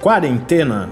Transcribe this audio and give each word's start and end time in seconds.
Quarentena. 0.00 0.88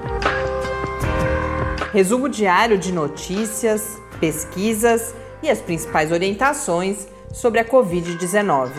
Resumo 1.94 2.28
diário 2.28 2.76
de 2.76 2.92
notícias, 2.92 3.98
pesquisas 4.20 5.14
e 5.42 5.48
as 5.48 5.62
principais 5.62 6.12
orientações 6.12 7.08
sobre 7.32 7.58
a 7.58 7.64
Covid-19. 7.64 8.70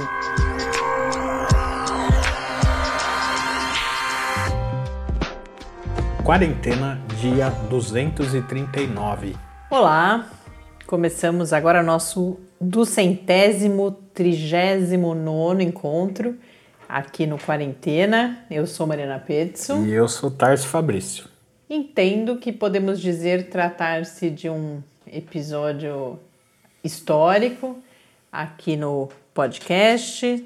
Quarentena, 6.24 7.02
dia 7.20 7.50
239. 7.68 9.36
Olá, 9.72 10.28
começamos 10.86 11.52
agora 11.52 11.82
nosso 11.82 12.40
duzentésimo, 12.62 13.94
trigésimo 14.14 15.16
nono 15.16 15.64
encontro 15.64 16.38
aqui 16.90 17.28
no 17.28 17.38
Quarentena. 17.38 18.44
Eu 18.50 18.66
sou 18.66 18.88
Mariana 18.88 19.20
Petson. 19.20 19.86
E 19.86 19.92
eu 19.92 20.08
sou 20.08 20.32
Tarso 20.32 20.68
Fabrício. 20.68 21.26
Entendo 21.70 22.38
que 22.38 22.52
podemos 22.52 23.00
dizer 23.00 23.50
tratar-se 23.50 24.32
de 24.32 24.50
um 24.50 24.82
episódio 25.06 26.20
histórico 26.84 27.78
aqui 28.32 28.76
no 28.76 29.08
podcast. 29.36 30.44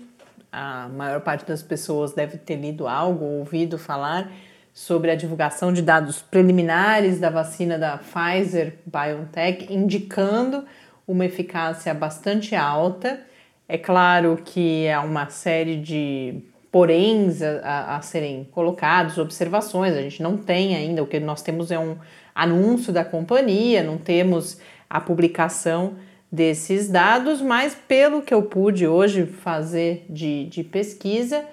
A 0.52 0.90
maior 0.90 1.22
parte 1.22 1.46
das 1.46 1.64
pessoas 1.64 2.12
deve 2.12 2.38
ter 2.38 2.58
lido 2.58 2.90
algo, 2.90 3.24
ouvido 3.24 3.78
falar 3.78 4.30
sobre 4.74 5.12
a 5.12 5.16
divulgação 5.16 5.72
de 5.72 5.82
dados 5.82 6.22
preliminares 6.22 7.20
da 7.20 7.30
vacina 7.30 7.78
da 7.78 7.98
Pfizer 7.98 8.76
BioNTech, 8.86 9.74
indicando 9.74 10.66
uma 11.08 11.26
eficácia 11.26 11.94
bastante 11.94 12.54
alta 12.54 13.22
é 13.68 13.78
claro 13.78 14.40
que 14.44 14.88
há 14.90 15.02
uma 15.02 15.30
série 15.30 15.78
de 15.78 16.44
poréns 16.72 17.42
a, 17.42 17.98
a, 17.98 18.02
serem 18.02 18.44
colocados, 18.52 19.18
observações. 19.18 19.94
A 19.94 20.02
gente 20.02 20.24
não 20.24 20.38
tem 20.38 20.76
ainda, 20.76 21.04
o 21.04 21.08
que 21.08 21.20
nós 21.20 21.42
temos 21.42 21.72
é 21.72 21.78
um 21.78 21.96
anúncio 22.34 22.92
da 22.92 23.06
companhia, 23.06 23.84
não 23.84 23.98
temos 23.98 24.60
a 24.90 25.00
publicação 25.00 25.94
desses 26.32 26.90
dados, 26.90 27.42
mas 27.42 27.76
pelo 27.88 28.24
que 28.24 28.34
eu 28.34 28.42
pude 28.42 28.88
hoje 28.88 29.28
fazer 29.28 30.04
de, 30.10 30.46
de 30.46 30.64
pesquisa, 30.64 31.46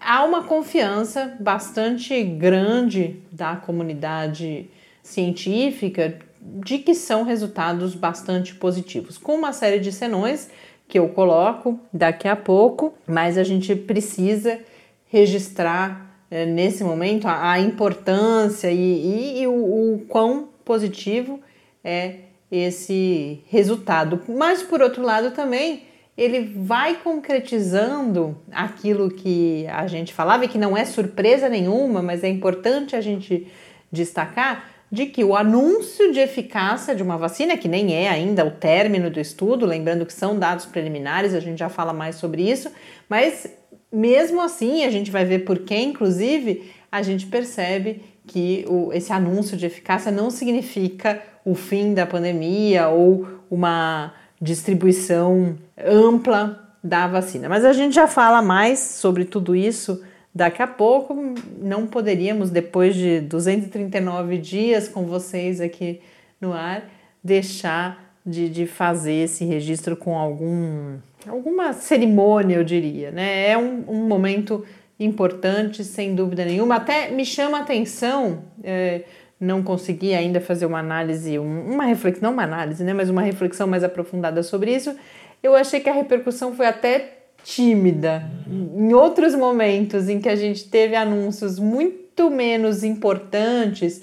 há 0.00 0.24
uma 0.24 0.42
confiança 0.42 1.36
bastante 1.38 2.22
grande 2.24 3.22
da 3.30 3.54
comunidade 3.54 4.68
científica 5.00 6.18
de 6.40 6.78
que 6.78 6.94
são 6.94 7.22
resultados 7.22 7.94
bastante 7.94 8.54
positivos, 8.54 9.16
com 9.16 9.36
uma 9.36 9.52
série 9.52 9.78
de 9.78 9.92
senões 9.92 10.50
que 10.88 10.98
eu 10.98 11.08
coloco 11.08 11.78
daqui 11.92 12.28
a 12.28 12.36
pouco, 12.36 12.94
mas 13.06 13.36
a 13.36 13.44
gente 13.44 13.74
precisa 13.74 14.60
registrar 15.06 16.06
é, 16.30 16.44
nesse 16.44 16.84
momento 16.84 17.26
a, 17.26 17.52
a 17.52 17.60
importância 17.60 18.70
e, 18.70 18.76
e, 18.76 19.42
e 19.42 19.46
o, 19.46 19.94
o 19.94 19.98
quão 20.08 20.48
positivo 20.64 21.40
é 21.82 22.16
esse 22.50 23.40
resultado. 23.48 24.20
Mas 24.28 24.62
por 24.62 24.80
outro 24.80 25.02
lado 25.02 25.32
também 25.32 25.82
ele 26.16 26.52
vai 26.56 26.96
concretizando 26.96 28.36
aquilo 28.50 29.10
que 29.10 29.66
a 29.68 29.86
gente 29.86 30.14
falava 30.14 30.44
e 30.44 30.48
que 30.48 30.56
não 30.56 30.76
é 30.76 30.84
surpresa 30.84 31.48
nenhuma, 31.48 32.00
mas 32.00 32.24
é 32.24 32.28
importante 32.28 32.96
a 32.96 33.00
gente 33.00 33.46
destacar 33.92 34.75
de 34.90 35.06
que 35.06 35.24
o 35.24 35.34
anúncio 35.34 36.12
de 36.12 36.20
eficácia 36.20 36.94
de 36.94 37.02
uma 37.02 37.16
vacina, 37.16 37.56
que 37.56 37.68
nem 37.68 37.94
é 37.94 38.08
ainda 38.08 38.44
o 38.44 38.50
término 38.50 39.10
do 39.10 39.18
estudo, 39.18 39.66
lembrando 39.66 40.06
que 40.06 40.12
são 40.12 40.38
dados 40.38 40.64
preliminares, 40.64 41.34
a 41.34 41.40
gente 41.40 41.58
já 41.58 41.68
fala 41.68 41.92
mais 41.92 42.16
sobre 42.16 42.48
isso, 42.48 42.70
mas 43.08 43.48
mesmo 43.92 44.40
assim, 44.40 44.84
a 44.84 44.90
gente 44.90 45.10
vai 45.10 45.24
ver 45.24 45.40
por 45.40 45.60
que, 45.60 45.76
inclusive, 45.76 46.70
a 46.90 47.02
gente 47.02 47.26
percebe 47.26 48.02
que 48.26 48.64
o, 48.68 48.92
esse 48.92 49.12
anúncio 49.12 49.56
de 49.56 49.66
eficácia 49.66 50.10
não 50.10 50.30
significa 50.30 51.22
o 51.44 51.54
fim 51.54 51.94
da 51.94 52.06
pandemia 52.06 52.88
ou 52.88 53.26
uma 53.50 54.12
distribuição 54.40 55.56
ampla 55.78 56.74
da 56.82 57.06
vacina. 57.06 57.48
Mas 57.48 57.64
a 57.64 57.72
gente 57.72 57.94
já 57.94 58.06
fala 58.06 58.42
mais 58.42 58.78
sobre 58.78 59.24
tudo 59.24 59.54
isso 59.54 60.02
Daqui 60.36 60.60
a 60.60 60.66
pouco 60.66 61.16
não 61.58 61.86
poderíamos, 61.86 62.50
depois 62.50 62.94
de 62.94 63.22
239 63.22 64.36
dias 64.36 64.86
com 64.86 65.04
vocês 65.04 65.62
aqui 65.62 65.98
no 66.38 66.52
ar, 66.52 66.90
deixar 67.24 68.12
de, 68.24 68.50
de 68.50 68.66
fazer 68.66 69.14
esse 69.14 69.46
registro 69.46 69.96
com 69.96 70.14
algum, 70.14 70.98
alguma 71.26 71.72
cerimônia, 71.72 72.56
eu 72.56 72.64
diria. 72.64 73.10
Né? 73.10 73.48
É 73.48 73.56
um, 73.56 73.82
um 73.88 74.06
momento 74.06 74.62
importante, 75.00 75.82
sem 75.82 76.14
dúvida 76.14 76.44
nenhuma. 76.44 76.74
Até 76.74 77.08
me 77.08 77.24
chama 77.24 77.56
a 77.56 77.62
atenção, 77.62 78.44
é, 78.62 79.04
não 79.40 79.62
consegui 79.62 80.12
ainda 80.12 80.38
fazer 80.38 80.66
uma 80.66 80.80
análise, 80.80 81.38
uma 81.38 81.84
reflexão, 81.84 82.24
não 82.24 82.34
uma 82.34 82.44
análise, 82.44 82.84
né? 82.84 82.92
mas 82.92 83.08
uma 83.08 83.22
reflexão 83.22 83.66
mais 83.66 83.82
aprofundada 83.82 84.42
sobre 84.42 84.74
isso. 84.74 84.94
Eu 85.42 85.56
achei 85.56 85.80
que 85.80 85.88
a 85.88 85.94
repercussão 85.94 86.54
foi 86.54 86.66
até 86.66 87.15
tímida. 87.46 88.28
Em 88.48 88.92
outros 88.92 89.32
momentos 89.32 90.08
em 90.08 90.20
que 90.20 90.28
a 90.28 90.34
gente 90.34 90.64
teve 90.64 90.96
anúncios 90.96 91.60
muito 91.60 92.28
menos 92.28 92.82
importantes, 92.82 94.02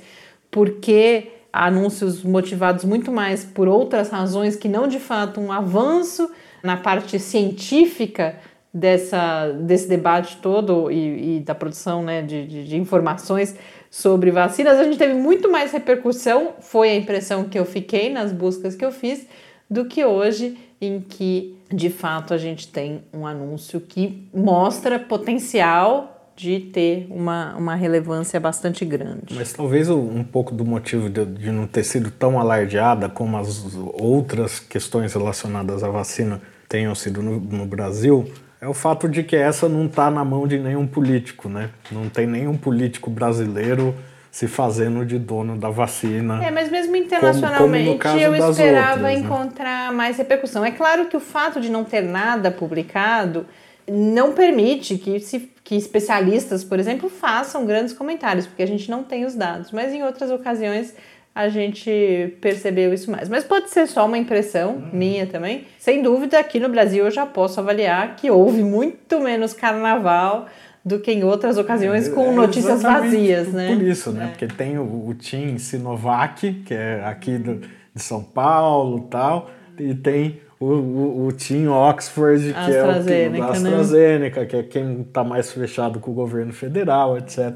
porque 0.50 1.28
anúncios 1.52 2.24
motivados 2.24 2.86
muito 2.86 3.12
mais 3.12 3.44
por 3.44 3.68
outras 3.68 4.09
razões 4.09 4.56
que 4.56 4.70
não 4.70 4.88
de 4.88 4.98
fato 4.98 5.42
um 5.42 5.52
avanço 5.52 6.32
na 6.64 6.78
parte 6.78 7.20
científica 7.20 8.38
dessa, 8.74 9.50
desse 9.50 9.90
debate 9.90 10.38
todo 10.38 10.90
e, 10.90 11.38
e 11.38 11.40
da 11.42 11.53
produção 11.53 12.02
né, 12.02 12.22
de, 12.22 12.48
de, 12.48 12.64
de 12.64 12.78
informações 12.78 13.56
sobre 13.92 14.32
vacinas, 14.32 14.80
a 14.80 14.86
gente 14.86 14.98
teve 14.98 15.14
muito 15.14 15.52
mais 15.52 15.72
repercussão, 15.72 16.53
foi 16.62 16.90
a 16.90 16.96
impressão 16.96 17.44
que 17.44 17.59
eu 17.59 17.66
fiquei 17.66 18.09
nas 18.09 18.32
buscas 18.32 18.74
que 18.74 18.86
eu 18.86 18.92
fiz, 18.92 19.28
do 19.69 19.85
que 19.85 20.03
hoje 20.06 20.57
em 20.79 21.00
que 21.00 21.57
de 21.72 21.90
fato 21.90 22.34
a 22.34 22.38
gente 22.38 22.68
tem 22.68 23.03
um 23.13 23.25
anúncio 23.25 23.79
que 23.81 24.28
mostra 24.34 25.00
potencial 25.00 26.31
de 26.35 26.59
ter 26.59 27.07
uma, 27.09 27.56
uma 27.56 27.75
relevância 27.75 28.40
bastante 28.40 28.84
grande. 28.84 29.34
Mas 29.35 29.53
talvez 29.53 29.90
um 29.90 30.23
pouco 30.23 30.53
do 30.53 30.66
motivo 30.66 31.09
de, 31.09 31.25
de 31.25 31.52
não 31.52 31.68
ter 31.68 31.84
sido 31.84 32.09
tão 32.09 32.40
alardeada 32.40 33.07
como 33.07 33.38
as 33.38 33.66
outras 33.94 34.59
questões 34.59 35.13
relacionadas 35.13 35.84
à 35.84 35.90
vacina 35.90 36.41
tenham 36.68 36.96
sido 36.96 37.22
no, 37.22 37.40
no 37.40 37.66
Brasil 37.66 38.28
é 38.63 38.68
o 38.68 38.73
fato 38.73 39.09
de 39.09 39.23
que 39.23 39.35
essa 39.35 39.68
não 39.68 39.88
está 39.88 40.09
na 40.09 40.23
mão 40.23 40.47
de 40.47 40.57
nenhum 40.57 40.88
político, 40.88 41.50
né? 41.50 41.69
Não 41.91 42.07
tem 42.07 42.25
nenhum 42.25 42.56
político 42.56 43.09
brasileiro 43.09 43.94
se 44.34 44.48
fazendo 44.48 45.06
de 45.06 45.20
dono 45.20 45.56
da 45.56 45.70
vacina. 45.70 46.44
É, 46.44 46.50
mas 46.50 46.68
mesmo 46.72 46.96
internacionalmente 46.96 48.00
como, 48.00 48.00
como 48.00 48.20
eu 48.20 48.36
esperava 48.50 48.94
outras, 48.94 49.04
né? 49.04 49.14
encontrar 49.14 49.92
né? 49.92 49.96
mais 49.96 50.18
repercussão. 50.18 50.66
É 50.66 50.72
claro 50.72 51.06
que 51.06 51.16
o 51.16 51.20
fato 51.20 51.62
de 51.62 51.70
não 51.70 51.84
ter 51.84 52.02
nada 52.02 52.50
publicado 52.50 53.46
não 53.88 54.34
permite 54.34 54.98
que, 54.98 55.20
se, 55.20 55.52
que 55.64 55.76
especialistas, 55.76 56.64
por 56.64 56.80
exemplo, 56.80 57.12
façam 57.12 57.64
grandes 57.64 57.94
comentários, 57.94 58.48
porque 58.48 58.64
a 58.64 58.66
gente 58.66 58.90
não 58.90 59.04
tem 59.04 59.24
os 59.24 59.36
dados. 59.36 59.72
Mas 59.72 59.94
em 59.94 60.02
outras 60.02 60.32
ocasiões 60.32 60.96
a 61.36 61.48
gente 61.48 62.36
percebeu 62.42 62.92
isso 62.92 63.12
mais. 63.12 63.30
Mas 63.30 63.44
pode 63.44 63.70
ser 63.70 63.86
só 63.86 64.08
uma 64.08 64.18
impressão 64.18 64.78
uhum. 64.78 64.90
minha 64.94 65.28
também. 65.28 65.68
Sem 65.78 66.02
dúvida, 66.02 66.40
aqui 66.40 66.60
no 66.60 66.70
Brasil 66.70 67.06
eu 67.06 67.12
já 67.12 67.28
posso 67.28 67.60
avaliar 67.60 68.16
que 68.16 68.32
houve 68.32 68.64
muito 68.64 69.20
menos 69.20 69.54
carnaval 69.54 70.48
do 70.86 71.00
que 71.00 71.12
em 71.12 71.24
outras 71.24 71.58
ocasiões 71.58 72.10
com 72.10 72.32
é, 72.32 72.36
notícias 72.36 72.82
vazias, 72.82 73.48
por, 73.48 73.56
né? 73.56 73.76
Por 73.76 73.84
isso, 73.84 74.12
né? 74.12 74.26
É. 74.26 74.28
Porque 74.28 74.48
tem 74.48 74.78
o, 74.78 74.84
o 74.84 75.16
Team 75.16 75.58
Sinovac, 75.58 76.54
que 76.66 76.74
é 76.74 77.04
aqui 77.06 77.38
do, 77.38 77.62
de 77.94 78.02
São 78.02 78.22
Paulo 78.22 79.08
tal, 79.10 79.50
e 79.80 79.94
tem 79.94 80.42
o, 80.60 80.66
o, 80.66 81.28
o 81.28 81.32
Team 81.32 81.72
Oxford, 81.72 82.54
que 82.54 82.72
é 82.72 82.84
o 82.84 83.04
que, 83.04 83.40
da 83.40 83.50
AstraZeneca, 83.52 84.42
né? 84.42 84.46
que 84.46 84.56
é 84.56 84.64
quem 84.64 85.02
está 85.02 85.24
mais 85.24 85.52
fechado 85.52 86.00
com 86.00 86.12
o 86.12 86.14
governo 86.14 86.52
federal, 86.52 87.18
etc. 87.18 87.53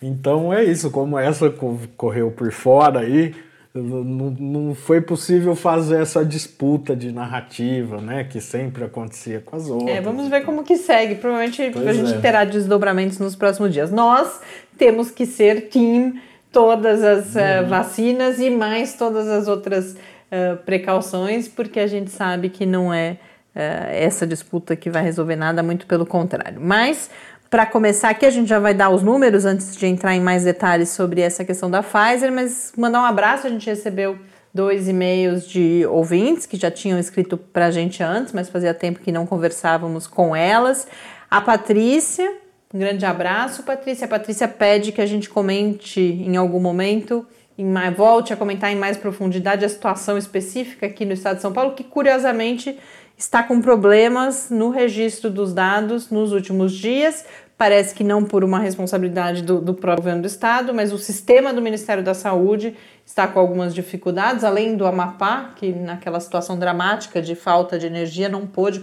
Então 0.00 0.52
é 0.52 0.64
isso, 0.64 0.90
como 0.90 1.18
essa 1.18 1.52
correu 1.96 2.30
por 2.30 2.50
fora 2.52 3.00
aí, 3.00 3.34
não, 3.74 4.30
não 4.30 4.74
foi 4.74 5.00
possível 5.00 5.54
fazer 5.54 6.00
essa 6.00 6.24
disputa 6.24 6.96
de 6.96 7.12
narrativa, 7.12 8.00
né, 8.00 8.24
que 8.24 8.40
sempre 8.40 8.84
acontecia 8.84 9.40
com 9.40 9.56
as 9.56 9.68
outras. 9.68 9.96
É, 9.96 10.00
vamos 10.00 10.28
ver 10.28 10.44
como 10.44 10.64
que 10.64 10.76
segue. 10.76 11.16
Provavelmente 11.16 11.70
pois 11.72 11.86
a 11.86 11.92
gente 11.92 12.14
é. 12.14 12.20
terá 12.20 12.44
desdobramentos 12.44 13.18
nos 13.18 13.36
próximos 13.36 13.72
dias. 13.72 13.90
Nós 13.90 14.40
temos 14.76 15.10
que 15.10 15.26
ser 15.26 15.68
team 15.68 16.14
todas 16.50 17.02
as 17.04 17.34
uh, 17.34 17.66
vacinas 17.68 18.40
e 18.40 18.50
mais 18.50 18.94
todas 18.94 19.28
as 19.28 19.48
outras 19.48 19.92
uh, 19.92 20.56
precauções, 20.64 21.46
porque 21.46 21.78
a 21.78 21.86
gente 21.86 22.10
sabe 22.10 22.48
que 22.48 22.64
não 22.64 22.92
é 22.92 23.18
uh, 23.54 23.90
essa 23.90 24.26
disputa 24.26 24.74
que 24.74 24.88
vai 24.88 25.02
resolver 25.02 25.36
nada, 25.36 25.62
muito 25.62 25.86
pelo 25.86 26.06
contrário. 26.06 26.58
Mas 26.60 27.10
para 27.50 27.64
começar 27.64 28.10
aqui, 28.10 28.26
a 28.26 28.30
gente 28.30 28.48
já 28.48 28.58
vai 28.58 28.74
dar 28.74 28.90
os 28.90 29.02
números 29.02 29.44
antes 29.44 29.76
de 29.76 29.86
entrar 29.86 30.14
em 30.14 30.20
mais 30.20 30.44
detalhes 30.44 30.90
sobre 30.90 31.20
essa 31.20 31.44
questão 31.44 31.70
da 31.70 31.82
Pfizer, 31.82 32.30
mas 32.30 32.72
mandar 32.76 33.00
um 33.00 33.04
abraço. 33.04 33.46
A 33.46 33.50
gente 33.50 33.68
recebeu 33.68 34.18
dois 34.52 34.88
e-mails 34.88 35.48
de 35.48 35.86
ouvintes 35.86 36.44
que 36.44 36.56
já 36.56 36.70
tinham 36.70 36.98
escrito 36.98 37.36
para 37.38 37.66
a 37.66 37.70
gente 37.70 38.02
antes, 38.02 38.32
mas 38.32 38.48
fazia 38.48 38.74
tempo 38.74 39.00
que 39.00 39.10
não 39.10 39.26
conversávamos 39.26 40.06
com 40.06 40.36
elas. 40.36 40.86
A 41.30 41.40
Patrícia 41.40 42.30
Um 42.72 42.78
grande 42.78 43.06
abraço, 43.06 43.62
Patrícia. 43.62 44.04
A 44.04 44.08
Patrícia 44.08 44.46
pede 44.46 44.92
que 44.92 45.00
a 45.00 45.06
gente 45.06 45.30
comente 45.30 46.00
em 46.00 46.36
algum 46.36 46.60
momento, 46.60 47.26
em 47.56 47.72
volte 47.96 48.30
a 48.30 48.36
comentar 48.36 48.70
em 48.70 48.76
mais 48.76 48.98
profundidade 48.98 49.64
a 49.64 49.68
situação 49.70 50.18
específica 50.18 50.84
aqui 50.84 51.06
no 51.06 51.14
estado 51.14 51.36
de 51.36 51.42
São 51.42 51.52
Paulo, 51.52 51.72
que 51.72 51.82
curiosamente 51.82 52.78
está 53.18 53.42
com 53.42 53.60
problemas 53.60 54.48
no 54.48 54.70
registro 54.70 55.28
dos 55.28 55.52
dados 55.52 56.08
nos 56.08 56.32
últimos 56.32 56.72
dias. 56.72 57.24
Parece 57.58 57.92
que 57.92 58.04
não 58.04 58.24
por 58.24 58.44
uma 58.44 58.60
responsabilidade 58.60 59.42
do, 59.42 59.60
do 59.60 59.74
próprio 59.74 60.04
governo 60.04 60.22
do 60.22 60.28
estado, 60.28 60.72
mas 60.72 60.92
o 60.92 60.98
sistema 60.98 61.52
do 61.52 61.60
Ministério 61.60 62.04
da 62.04 62.14
Saúde 62.14 62.76
está 63.04 63.26
com 63.26 63.40
algumas 63.40 63.74
dificuldades, 63.74 64.44
além 64.44 64.76
do 64.76 64.86
Amapá, 64.86 65.50
que 65.56 65.72
naquela 65.72 66.20
situação 66.20 66.56
dramática 66.56 67.20
de 67.20 67.34
falta 67.34 67.76
de 67.76 67.86
energia 67.86 68.28
não 68.28 68.46
pôde 68.46 68.80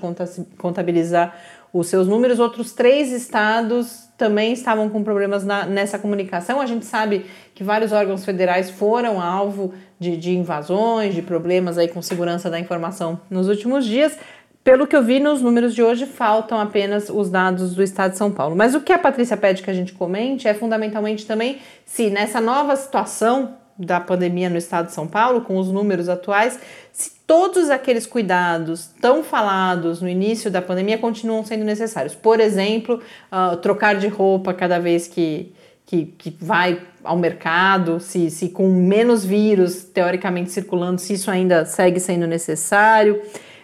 contabilizar 0.57 1.33
os 1.71 1.87
seus 1.87 2.05
números. 2.05 2.37
Outros 2.37 2.73
três 2.73 3.13
estados 3.13 4.09
também 4.17 4.51
estavam 4.51 4.89
com 4.89 5.01
problemas 5.03 5.45
na, 5.45 5.65
nessa 5.65 5.97
comunicação. 5.97 6.59
A 6.59 6.65
gente 6.65 6.85
sabe 6.85 7.25
que 7.53 7.63
vários 7.63 7.93
órgãos 7.93 8.25
federais 8.25 8.69
foram 8.69 9.21
alvo 9.21 9.73
de, 9.99 10.17
de 10.17 10.35
invasões, 10.35 11.13
de 11.13 11.21
problemas 11.21 11.77
aí 11.77 11.87
com 11.87 12.01
segurança 12.01 12.49
da 12.49 12.59
informação 12.59 13.19
nos 13.29 13.47
últimos 13.47 13.85
dias. 13.85 14.17
Pelo 14.63 14.87
que 14.87 14.95
eu 14.95 15.03
vi 15.03 15.19
nos 15.19 15.43
números 15.43 15.75
de 15.75 15.83
hoje, 15.83 16.07
faltam 16.07 16.59
apenas 16.59 17.09
os 17.09 17.29
dados 17.29 17.75
do 17.75 17.83
estado 17.83 18.11
de 18.11 18.17
São 18.17 18.31
Paulo. 18.31 18.55
Mas 18.55 18.73
o 18.73 18.81
que 18.81 18.91
a 18.91 18.97
Patrícia 18.97 19.37
pede 19.37 19.61
que 19.61 19.69
a 19.69 19.73
gente 19.73 19.93
comente 19.93 20.47
é 20.47 20.55
fundamentalmente 20.55 21.25
também 21.25 21.59
se 21.85 22.09
nessa 22.09 22.41
nova 22.41 22.75
situação 22.75 23.53
da 23.77 23.99
pandemia 23.99 24.49
no 24.49 24.57
estado 24.57 24.87
de 24.87 24.93
São 24.93 25.05
Paulo, 25.05 25.41
com 25.41 25.57
os 25.57 25.69
números 25.69 26.07
atuais, 26.07 26.57
se 26.91 27.11
todos 27.27 27.69
aqueles 27.69 28.07
cuidados 28.07 28.89
tão 29.01 29.23
falados 29.23 30.01
no 30.01 30.07
início 30.07 30.49
da 30.49 30.61
pandemia 30.61 30.97
continuam 30.97 31.43
sendo 31.43 31.65
necessários. 31.65 32.15
Por 32.15 32.39
exemplo, 32.39 33.01
uh, 33.31 33.57
trocar 33.57 33.95
de 33.95 34.07
roupa 34.07 34.53
cada 34.53 34.79
vez 34.79 35.07
que, 35.07 35.53
que, 35.85 36.05
que 36.05 36.35
vai 36.39 36.81
ao 37.05 37.17
mercado, 37.17 37.99
se, 37.99 38.29
se 38.29 38.49
com 38.49 38.67
menos 38.69 39.23
vírus 39.25 39.83
teoricamente 39.83 40.51
circulando, 40.51 40.99
se 40.99 41.13
isso 41.13 41.29
ainda 41.29 41.65
segue 41.65 41.99
sendo 41.99 42.27
necessário. 42.27 43.21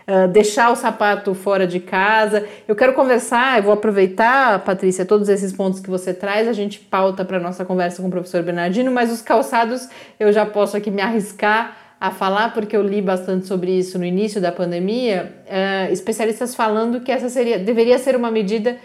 Uh, 0.07 0.27
deixar 0.27 0.71
o 0.71 0.75
sapato 0.75 1.33
fora 1.33 1.67
de 1.67 1.79
casa. 1.79 2.45
Eu 2.67 2.75
quero 2.75 2.93
conversar, 2.93 3.59
eu 3.59 3.63
vou 3.63 3.73
aproveitar, 3.73 4.59
Patrícia, 4.63 5.05
todos 5.05 5.29
esses 5.29 5.53
pontos 5.53 5.79
que 5.79 5.89
você 5.89 6.11
traz, 6.11 6.47
a 6.47 6.53
gente 6.53 6.79
pauta 6.79 7.23
para 7.23 7.39
nossa 7.39 7.63
conversa 7.63 8.01
com 8.01 8.07
o 8.07 8.11
professor 8.11 8.41
Bernardino, 8.41 8.91
mas 8.91 9.11
os 9.11 9.21
calçados 9.21 9.87
eu 10.19 10.31
já 10.33 10.45
posso 10.45 10.75
aqui 10.75 10.89
me 10.89 11.01
arriscar 11.01 11.77
a 12.01 12.09
falar, 12.09 12.51
porque 12.51 12.75
eu 12.75 12.81
li 12.81 12.99
bastante 12.99 13.45
sobre 13.45 13.77
isso 13.77 13.99
no 13.99 14.03
início 14.03 14.41
da 14.41 14.51
pandemia, 14.51 15.33
uh, 15.45 15.93
especialistas 15.93 16.55
falando 16.55 17.01
que 17.01 17.11
essa 17.11 17.29
seria, 17.29 17.59
deveria 17.59 17.99
ser 17.99 18.15
uma 18.15 18.31
medida 18.31 18.77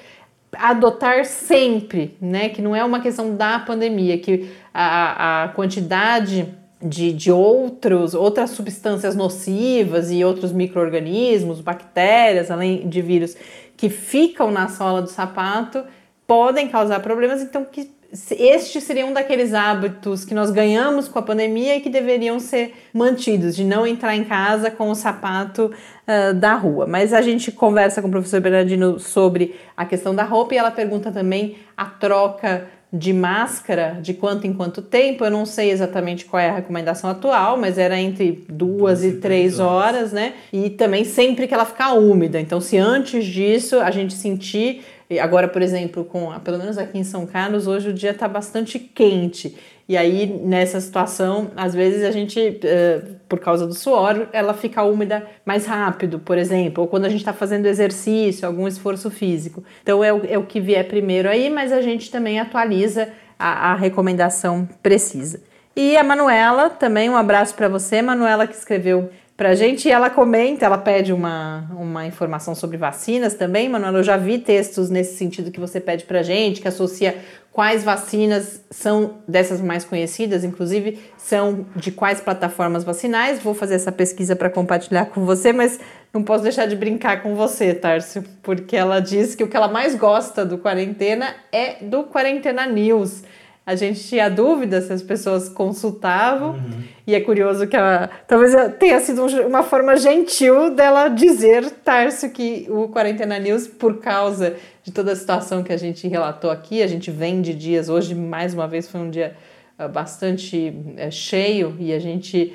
adotar 0.59 1.25
sempre, 1.25 2.17
né? 2.21 2.49
Que 2.49 2.63
não 2.63 2.75
é 2.75 2.85
uma 2.85 3.01
questão 3.01 3.35
da 3.37 3.59
pandemia, 3.59 4.19
que 4.19 4.51
a, 4.73 5.45
a 5.45 5.49
quantidade 5.49 6.55
de, 6.83 7.13
de 7.13 7.33
outros, 7.33 8.15
outras 8.15 8.51
substâncias 8.51 9.17
nocivas 9.17 10.11
e 10.11 10.25
outros 10.25 10.53
micro-organismos, 10.53 11.61
bactérias, 11.61 12.51
além 12.51 12.89
de 12.89 13.01
vírus, 13.01 13.37
que 13.77 13.89
ficam 13.89 14.51
na 14.51 14.69
sola 14.69 15.03
do 15.03 15.09
sapato, 15.09 15.85
podem 16.27 16.69
causar 16.69 17.01
problemas, 17.01 17.43
então 17.43 17.65
que 17.65 17.96
este 18.13 18.81
seria 18.81 19.05
um 19.05 19.13
daqueles 19.13 19.53
hábitos 19.53 20.25
que 20.25 20.35
nós 20.35 20.51
ganhamos 20.51 21.09
com 21.09 21.19
a 21.19 21.23
pandemia 21.23 21.77
e 21.77 21.81
que 21.81 21.89
deveriam 21.89 22.39
ser 22.39 22.75
mantidos, 22.93 23.57
de 23.57 23.65
não 23.65 23.87
entrar 23.87 24.15
em 24.15 24.25
casa 24.25 24.71
com 24.71 24.91
o 24.91 24.95
sapato 24.95 25.71
uh, 25.73 26.35
da 26.35 26.55
rua. 26.55 26.87
Mas 26.87 27.13
a 27.13 27.21
gente 27.21 27.51
conversa 27.51 28.01
com 28.01 28.09
o 28.09 28.11
professor 28.11 28.41
Bernardino 28.41 28.99
sobre 28.99 29.57
a 29.77 29.85
questão 29.85 30.15
da 30.15 30.23
roupa 30.23 30.55
e 30.55 30.59
ela 30.59 30.71
pergunta 30.71 31.11
também 31.11 31.57
a 31.77 31.87
troca 31.87 32.69
de 32.93 33.13
máscara 33.13 33.99
de 34.01 34.15
quanto 34.15 34.47
em 34.47 34.53
quanto 34.53 34.81
tempo. 34.81 35.25
Eu 35.25 35.31
não 35.31 35.45
sei 35.45 35.71
exatamente 35.71 36.25
qual 36.25 36.41
é 36.41 36.51
a 36.51 36.55
recomendação 36.55 37.11
atual, 37.11 37.57
mas 37.57 37.79
era 37.79 37.99
entre 37.99 38.45
duas 38.49 39.05
e 39.05 39.15
três 39.15 39.59
horas, 39.59 40.13
né? 40.13 40.35
E 40.53 40.71
também 40.71 41.05
sempre 41.05 41.47
que 41.47 41.55
ela 41.55 41.65
ficar 41.65 41.93
úmida. 41.95 42.41
Então, 42.41 42.61
se 42.61 42.79
antes 42.79 43.25
disso 43.27 43.81
a 43.81 43.91
gente 43.91 44.15
sentir 44.15 44.85
Agora, 45.21 45.47
por 45.47 45.63
exemplo, 45.63 46.05
com 46.05 46.33
pelo 46.41 46.59
menos 46.59 46.79
aqui 46.79 46.99
em 46.99 47.05
São 47.05 47.27
Carlos, 47.27 47.67
hoje 47.67 47.91
o 47.91 47.93
dia 47.93 48.11
está 48.11 48.27
bastante 48.27 48.79
quente. 48.79 49.57
E 49.89 49.97
aí, 49.97 50.27
nessa 50.27 50.81
situação, 50.81 51.53
às 51.55 51.73
vezes 51.73 52.03
a 52.03 52.11
gente, 52.11 52.59
por 53.29 53.39
causa 53.39 53.69
do 53.69 53.75
suor, 53.75 54.27
ela 54.33 54.53
fica 54.53 54.83
úmida 54.83 55.25
mais 55.45 55.65
rápido, 55.65 56.19
por 56.19 56.37
exemplo, 56.37 56.83
ou 56.83 56.89
quando 56.89 57.05
a 57.05 57.09
gente 57.09 57.21
está 57.21 57.33
fazendo 57.33 57.67
exercício, 57.67 58.49
algum 58.49 58.67
esforço 58.67 59.11
físico. 59.13 59.63
Então, 59.83 60.03
é 60.03 60.13
o, 60.13 60.23
é 60.29 60.37
o 60.37 60.43
que 60.43 60.61
vier 60.61 60.89
primeiro 60.89 61.29
aí, 61.29 61.49
mas 61.49 61.73
a 61.73 61.81
gente 61.81 62.11
também 62.11 62.41
atualiza 62.41 63.09
a, 63.39 63.73
a 63.73 63.75
recomendação 63.77 64.69
precisa. 64.83 65.41
E 65.77 65.97
a 65.97 66.03
Manuela, 66.03 66.71
também 66.71 67.09
um 67.09 67.17
abraço 67.17 67.55
para 67.55 67.69
você, 67.69 68.03
Manuela, 68.03 68.47
que 68.47 68.55
escreveu 68.55 69.11
pra 69.37 69.55
gente. 69.55 69.89
E 69.89 69.91
ela 69.91 70.09
comenta, 70.09 70.65
ela 70.65 70.79
pede 70.79 71.13
uma, 71.13 71.69
uma 71.79 72.07
informação 72.07 72.55
sobre 72.55 72.77
vacinas 72.77 73.35
também, 73.35 73.69
Manuela. 73.69 73.99
Eu 73.99 74.03
já 74.03 74.17
vi 74.17 74.39
textos 74.39 74.89
nesse 74.89 75.17
sentido 75.17 75.51
que 75.51 75.61
você 75.61 75.81
pede 75.81 76.05
pra 76.05 76.23
gente, 76.23 76.61
que 76.61 76.69
associa 76.69 77.17
quais 77.53 77.83
vacinas 77.83 78.63
são 78.71 79.15
dessas 79.27 79.63
mais 79.63 79.83
conhecidas, 79.83 80.45
inclusive 80.45 80.99
são 81.17 81.65
de 81.75 81.91
quais 81.91 82.21
plataformas 82.21 82.85
vacinais. 82.85 83.39
Vou 83.39 83.55
fazer 83.55 83.77
essa 83.77 83.91
pesquisa 83.91 84.37
para 84.37 84.51
compartilhar 84.51 85.07
com 85.07 85.25
você, 85.25 85.53
mas 85.53 85.81
não 86.13 86.23
posso 86.23 86.43
deixar 86.43 86.67
de 86.67 86.77
brincar 86.77 87.23
com 87.23 87.35
você, 87.35 87.75
Tárcio, 87.75 88.25
porque 88.43 88.77
ela 88.77 89.01
diz 89.01 89.35
que 89.35 89.43
o 89.43 89.49
que 89.49 89.57
ela 89.57 89.69
mais 89.69 89.95
gosta 89.95 90.45
do 90.45 90.59
Quarentena 90.59 91.35
é 91.51 91.83
do 91.83 92.05
Quarentena 92.05 92.67
News 92.67 93.23
a 93.67 93.75
gente 93.75 94.01
tinha 94.05 94.31
dúvida 94.31 94.81
se 94.81 94.93
as 94.93 95.03
pessoas 95.03 95.49
consultavam. 95.49 96.53
Uhum. 96.53 96.85
E 97.05 97.17
é 97.17 97.21
curioso 97.21 97.67
que 97.67 97.75
ela, 97.75 98.09
talvez 98.29 98.55
tenha 98.79 99.01
sido 99.01 99.27
uma 99.45 99.65
forma 99.65 99.97
gentil 99.97 100.73
dela 100.73 101.09
dizer, 101.09 101.69
Tarso, 101.85 102.31
que 102.31 102.69
o 102.71 102.89
Quarentena 102.89 103.41
News, 103.41 103.67
por 103.67 103.99
causa 103.99 104.55
de 104.85 104.93
toda 104.93 105.11
a 105.11 105.17
situação 105.17 105.65
que 105.65 105.73
a 105.73 105.77
gente 105.77 106.07
relatou 106.07 106.49
aqui, 106.49 106.81
a 106.81 106.87
gente 106.87 107.11
vem 107.11 107.43
de 107.43 107.53
dias, 107.53 107.89
hoje 107.89 108.15
mais 108.15 108.55
uma 108.55 108.69
vez 108.69 108.89
foi 108.89 109.01
um 109.01 109.11
dia 109.11 109.37
ah, 109.77 109.89
bastante 109.89 110.73
é, 110.97 111.11
cheio 111.11 111.77
e 111.81 111.93
a 111.93 111.99
gente 111.99 112.55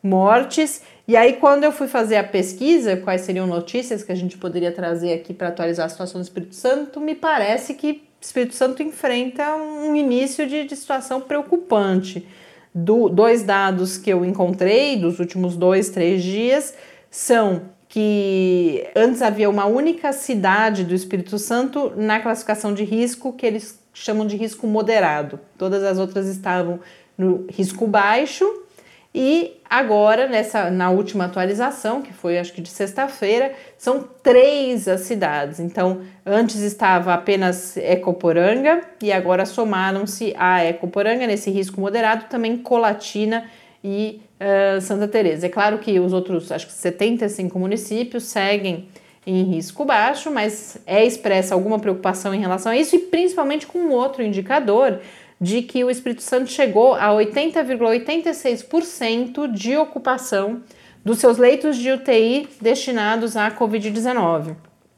mortes. 0.01 0.81
E 1.07 1.15
aí, 1.15 1.33
quando 1.33 1.63
eu 1.63 1.71
fui 1.71 1.87
fazer 1.87 2.15
a 2.15 2.23
pesquisa, 2.23 2.97
quais 2.97 3.21
seriam 3.21 3.45
notícias 3.45 4.01
que 4.01 4.11
a 4.11 4.15
gente 4.15 4.35
poderia 4.35 4.71
trazer 4.71 5.13
aqui 5.13 5.31
para 5.31 5.49
atualizar 5.49 5.85
a 5.85 5.89
situação 5.89 6.19
do 6.19 6.23
Espírito 6.23 6.55
Santo, 6.55 6.99
me 6.99 7.13
parece 7.13 7.75
que 7.75 7.91
o 7.91 7.99
Espírito 8.19 8.55
Santo 8.55 8.81
enfrenta 8.81 9.55
um 9.55 9.95
início 9.95 10.47
de, 10.47 10.63
de 10.63 10.75
situação 10.75 11.21
preocupante. 11.21 12.27
Do, 12.73 13.09
dois 13.09 13.43
dados 13.43 13.97
que 13.97 14.09
eu 14.09 14.25
encontrei 14.25 14.97
dos 14.97 15.19
últimos 15.19 15.55
dois, 15.55 15.89
três 15.89 16.23
dias 16.23 16.73
são 17.11 17.61
que 17.91 18.87
antes 18.95 19.21
havia 19.21 19.49
uma 19.49 19.65
única 19.65 20.13
cidade 20.13 20.85
do 20.85 20.95
Espírito 20.95 21.37
Santo 21.37 21.91
na 21.97 22.21
classificação 22.21 22.73
de 22.73 22.85
risco 22.85 23.33
que 23.33 23.45
eles 23.45 23.83
chamam 23.93 24.25
de 24.25 24.37
risco 24.37 24.65
moderado. 24.65 25.37
Todas 25.57 25.83
as 25.83 25.97
outras 25.97 26.25
estavam 26.27 26.79
no 27.17 27.45
risco 27.49 27.85
baixo 27.85 28.45
E 29.13 29.59
agora, 29.69 30.25
nessa, 30.29 30.71
na 30.71 30.89
última 30.89 31.25
atualização, 31.25 32.01
que 32.01 32.13
foi 32.13 32.39
acho 32.39 32.53
que 32.53 32.61
de 32.61 32.69
sexta-feira, 32.69 33.51
são 33.77 34.07
três 34.23 34.87
as 34.87 35.01
cidades. 35.01 35.59
Então, 35.59 35.99
antes 36.25 36.61
estava 36.61 37.13
apenas 37.13 37.75
Ecoporanga 37.75 38.81
e 39.01 39.11
agora 39.11 39.45
somaram-se 39.45 40.33
a 40.37 40.63
Ecoporanga 40.63 41.27
nesse 41.27 41.51
risco 41.51 41.81
moderado, 41.81 42.27
também 42.29 42.57
Colatina 42.57 43.43
e 43.83 44.21
uh, 44.39 44.79
Santa 44.81 45.07
Teresa. 45.07 45.47
É 45.47 45.49
claro 45.49 45.79
que 45.79 45.99
os 45.99 46.13
outros, 46.13 46.51
acho 46.51 46.67
que 46.67 46.73
75 46.73 47.57
municípios 47.57 48.25
seguem 48.25 48.87
em 49.25 49.41
risco 49.43 49.83
baixo, 49.85 50.29
mas 50.31 50.77
é 50.85 51.03
expressa 51.05 51.53
alguma 51.53 51.79
preocupação 51.79 52.33
em 52.33 52.39
relação 52.39 52.71
a 52.71 52.77
isso 52.77 52.95
e 52.95 52.99
principalmente 52.99 53.67
com 53.67 53.89
outro 53.89 54.23
indicador 54.23 55.01
de 55.39 55.61
que 55.61 55.83
o 55.83 55.89
Espírito 55.89 56.21
Santo 56.21 56.49
chegou 56.51 56.93
a 56.93 57.09
80,86% 57.09 59.51
de 59.51 59.75
ocupação 59.77 60.61
dos 61.03 61.17
seus 61.19 61.37
leitos 61.37 61.77
de 61.77 61.91
UTI 61.91 62.47
destinados 62.61 63.35
à 63.35 63.49
Covid-19. 63.49 64.55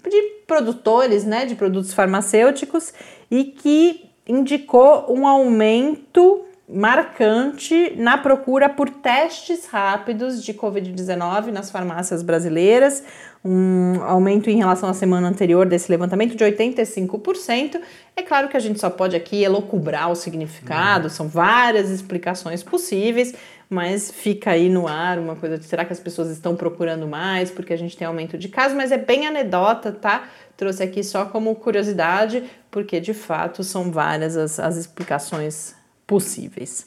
de 0.03 0.22
produtores 0.46 1.24
né, 1.24 1.46
de 1.46 1.55
produtos 1.55 1.93
farmacêuticos 1.93 2.93
e 3.32 3.46
que 3.46 4.12
indicou 4.27 5.05
um 5.10 5.25
aumento 5.25 6.46
marcante 6.67 7.93
na 7.98 8.17
procura 8.17 8.70
por 8.70 8.89
testes 8.89 9.65
rápidos 9.65 10.43
de 10.43 10.53
Covid-19 10.53 11.48
nas 11.48 11.70
farmácias 11.70 12.24
brasileiras, 12.24 13.03
um 13.43 14.01
aumento 14.01 14.50
em 14.50 14.58
relação 14.58 14.88
à 14.88 14.93
semana 14.93 15.27
anterior 15.27 15.65
desse 15.65 15.91
levantamento 15.91 16.36
de 16.36 16.43
85%. 16.43 17.82
É 18.15 18.22
claro 18.22 18.48
que 18.48 18.55
a 18.55 18.60
gente 18.60 18.79
só 18.79 18.89
pode 18.89 19.15
aqui 19.15 19.43
elocubrar 19.43 20.10
o 20.10 20.15
significado, 20.15 21.10
são 21.10 21.27
várias 21.27 21.89
explicações 21.89 22.63
possíveis, 22.63 23.34
mas 23.70 24.10
fica 24.10 24.51
aí 24.51 24.70
no 24.70 24.88
ar 24.88 25.20
uma 25.20 25.36
coisa 25.36 25.58
de 25.58 25.65
será 25.65 25.84
que 25.84 25.91
as 25.91 26.00
pessoas 26.00 26.29
estão 26.29 26.55
procurando 26.55 27.05
mais 27.05 27.51
porque 27.51 27.74
a 27.74 27.77
gente 27.77 27.98
tem 27.98 28.08
aumento 28.08 28.38
de 28.38 28.48
casos, 28.48 28.77
mas 28.77 28.91
é 28.91 28.98
bem 28.98 29.27
anedota, 29.27 29.91
tá? 29.91 30.29
Trouxe 30.55 30.82
aqui 30.82 31.03
só 31.03 31.25
como 31.25 31.53
curiosidade, 31.55 32.43
porque 32.72 33.01
de 33.01 33.13
fato 33.13 33.63
são 33.65 33.91
várias 33.91 34.38
as, 34.38 34.60
as 34.60 34.77
explicações 34.77 35.75
possíveis. 36.05 36.86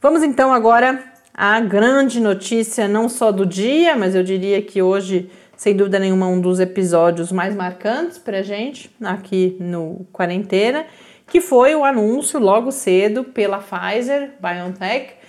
Vamos 0.00 0.22
então 0.22 0.52
agora 0.52 1.02
à 1.32 1.58
grande 1.60 2.20
notícia, 2.20 2.86
não 2.86 3.08
só 3.08 3.32
do 3.32 3.44
dia, 3.44 3.96
mas 3.96 4.14
eu 4.14 4.22
diria 4.22 4.62
que 4.62 4.80
hoje, 4.80 5.30
sem 5.56 5.74
dúvida 5.74 5.98
nenhuma, 5.98 6.28
um 6.28 6.40
dos 6.40 6.60
episódios 6.60 7.32
mais 7.32 7.54
marcantes 7.54 8.18
para 8.18 8.42
gente 8.42 8.94
aqui 9.02 9.56
no 9.58 10.06
Quarentena, 10.12 10.86
que 11.26 11.40
foi 11.40 11.74
o 11.74 11.84
anúncio 11.84 12.38
logo 12.38 12.70
cedo 12.70 13.24
pela 13.24 13.58
Pfizer 13.58 14.32
BioNTech 14.40 15.24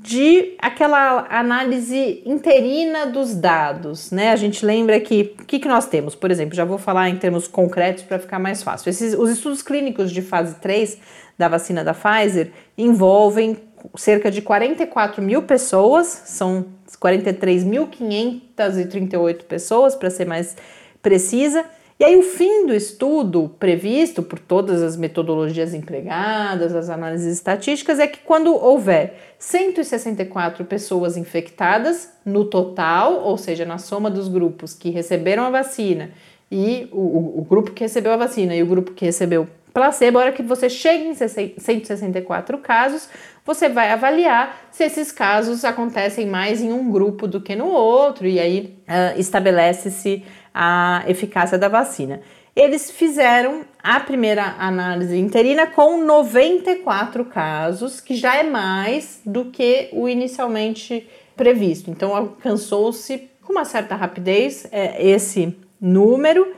de 0.00 0.54
aquela 0.60 1.26
análise 1.28 2.22
interina 2.24 3.06
dos 3.06 3.34
dados, 3.34 4.12
né? 4.12 4.30
A 4.30 4.36
gente 4.36 4.64
lembra 4.64 5.00
que 5.00 5.34
o 5.40 5.44
que, 5.44 5.58
que 5.58 5.66
nós 5.66 5.86
temos, 5.86 6.14
por 6.14 6.30
exemplo, 6.30 6.54
já 6.54 6.64
vou 6.64 6.78
falar 6.78 7.08
em 7.08 7.16
termos 7.16 7.48
concretos 7.48 8.04
para 8.04 8.18
ficar 8.18 8.38
mais 8.38 8.62
fácil. 8.62 8.90
Esses, 8.90 9.14
os 9.14 9.28
estudos 9.28 9.60
clínicos 9.60 10.12
de 10.12 10.22
fase 10.22 10.54
3 10.56 10.98
da 11.38 11.48
vacina 11.48 11.84
da 11.84 11.94
Pfizer 11.94 12.50
envolvem 12.76 13.56
cerca 13.96 14.30
de 14.30 14.42
44 14.42 15.22
mil 15.22 15.44
pessoas, 15.44 16.06
são 16.26 16.66
43.538 17.00 19.44
pessoas, 19.44 19.94
para 19.94 20.10
ser 20.10 20.26
mais 20.26 20.54
precisa, 21.00 21.64
e 22.00 22.04
aí, 22.04 22.16
o 22.16 22.22
fim 22.22 22.64
do 22.64 22.72
estudo 22.72 23.56
previsto 23.58 24.22
por 24.22 24.38
todas 24.38 24.82
as 24.82 24.96
metodologias 24.96 25.74
empregadas, 25.74 26.72
as 26.72 26.88
análises 26.88 27.34
estatísticas, 27.34 27.98
é 27.98 28.06
que 28.06 28.20
quando 28.20 28.54
houver 28.54 29.34
164 29.36 30.64
pessoas 30.64 31.16
infectadas 31.16 32.12
no 32.24 32.44
total, 32.44 33.24
ou 33.24 33.36
seja, 33.36 33.64
na 33.64 33.78
soma 33.78 34.08
dos 34.08 34.28
grupos 34.28 34.74
que 34.74 34.90
receberam 34.90 35.42
a 35.42 35.50
vacina 35.50 36.10
e 36.48 36.88
o, 36.92 37.00
o, 37.00 37.40
o 37.40 37.44
grupo 37.44 37.72
que 37.72 37.82
recebeu 37.82 38.12
a 38.12 38.16
vacina 38.16 38.54
e 38.54 38.62
o 38.62 38.66
grupo 38.66 38.92
que 38.92 39.04
recebeu 39.04 39.48
placebo, 39.78 40.18
a 40.18 40.22
hora 40.22 40.32
que 40.32 40.42
você 40.42 40.68
chega 40.68 41.04
em 41.04 41.14
164 41.14 42.58
casos, 42.58 43.08
você 43.44 43.68
vai 43.68 43.92
avaliar 43.92 44.68
se 44.72 44.82
esses 44.82 45.12
casos 45.12 45.64
acontecem 45.64 46.26
mais 46.26 46.60
em 46.60 46.72
um 46.72 46.90
grupo 46.90 47.28
do 47.28 47.40
que 47.40 47.54
no 47.54 47.66
outro, 47.66 48.26
e 48.26 48.40
aí 48.40 48.76
uh, 48.88 49.20
estabelece-se 49.20 50.24
a 50.52 51.04
eficácia 51.06 51.56
da 51.56 51.68
vacina. 51.68 52.20
Eles 52.56 52.90
fizeram 52.90 53.64
a 53.80 54.00
primeira 54.00 54.56
análise 54.58 55.16
interina 55.16 55.68
com 55.68 56.02
94 56.04 57.24
casos, 57.26 58.00
que 58.00 58.16
já 58.16 58.34
é 58.34 58.42
mais 58.42 59.20
do 59.24 59.44
que 59.44 59.90
o 59.92 60.08
inicialmente 60.08 61.08
previsto. 61.36 61.88
Então, 61.88 62.16
alcançou-se 62.16 63.30
com 63.44 63.52
uma 63.52 63.64
certa 63.64 63.94
rapidez 63.94 64.66
é, 64.72 65.00
esse 65.08 65.56
número, 65.80 66.52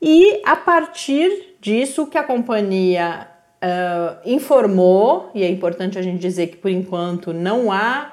e 0.00 0.40
a 0.44 0.54
partir 0.54 1.47
disso 1.60 2.06
que 2.06 2.18
a 2.18 2.22
companhia 2.22 3.28
uh, 3.62 4.28
informou, 4.28 5.30
e 5.34 5.42
é 5.42 5.48
importante 5.48 5.98
a 5.98 6.02
gente 6.02 6.20
dizer 6.20 6.48
que 6.48 6.56
por 6.56 6.70
enquanto 6.70 7.32
não 7.32 7.70
há 7.72 8.12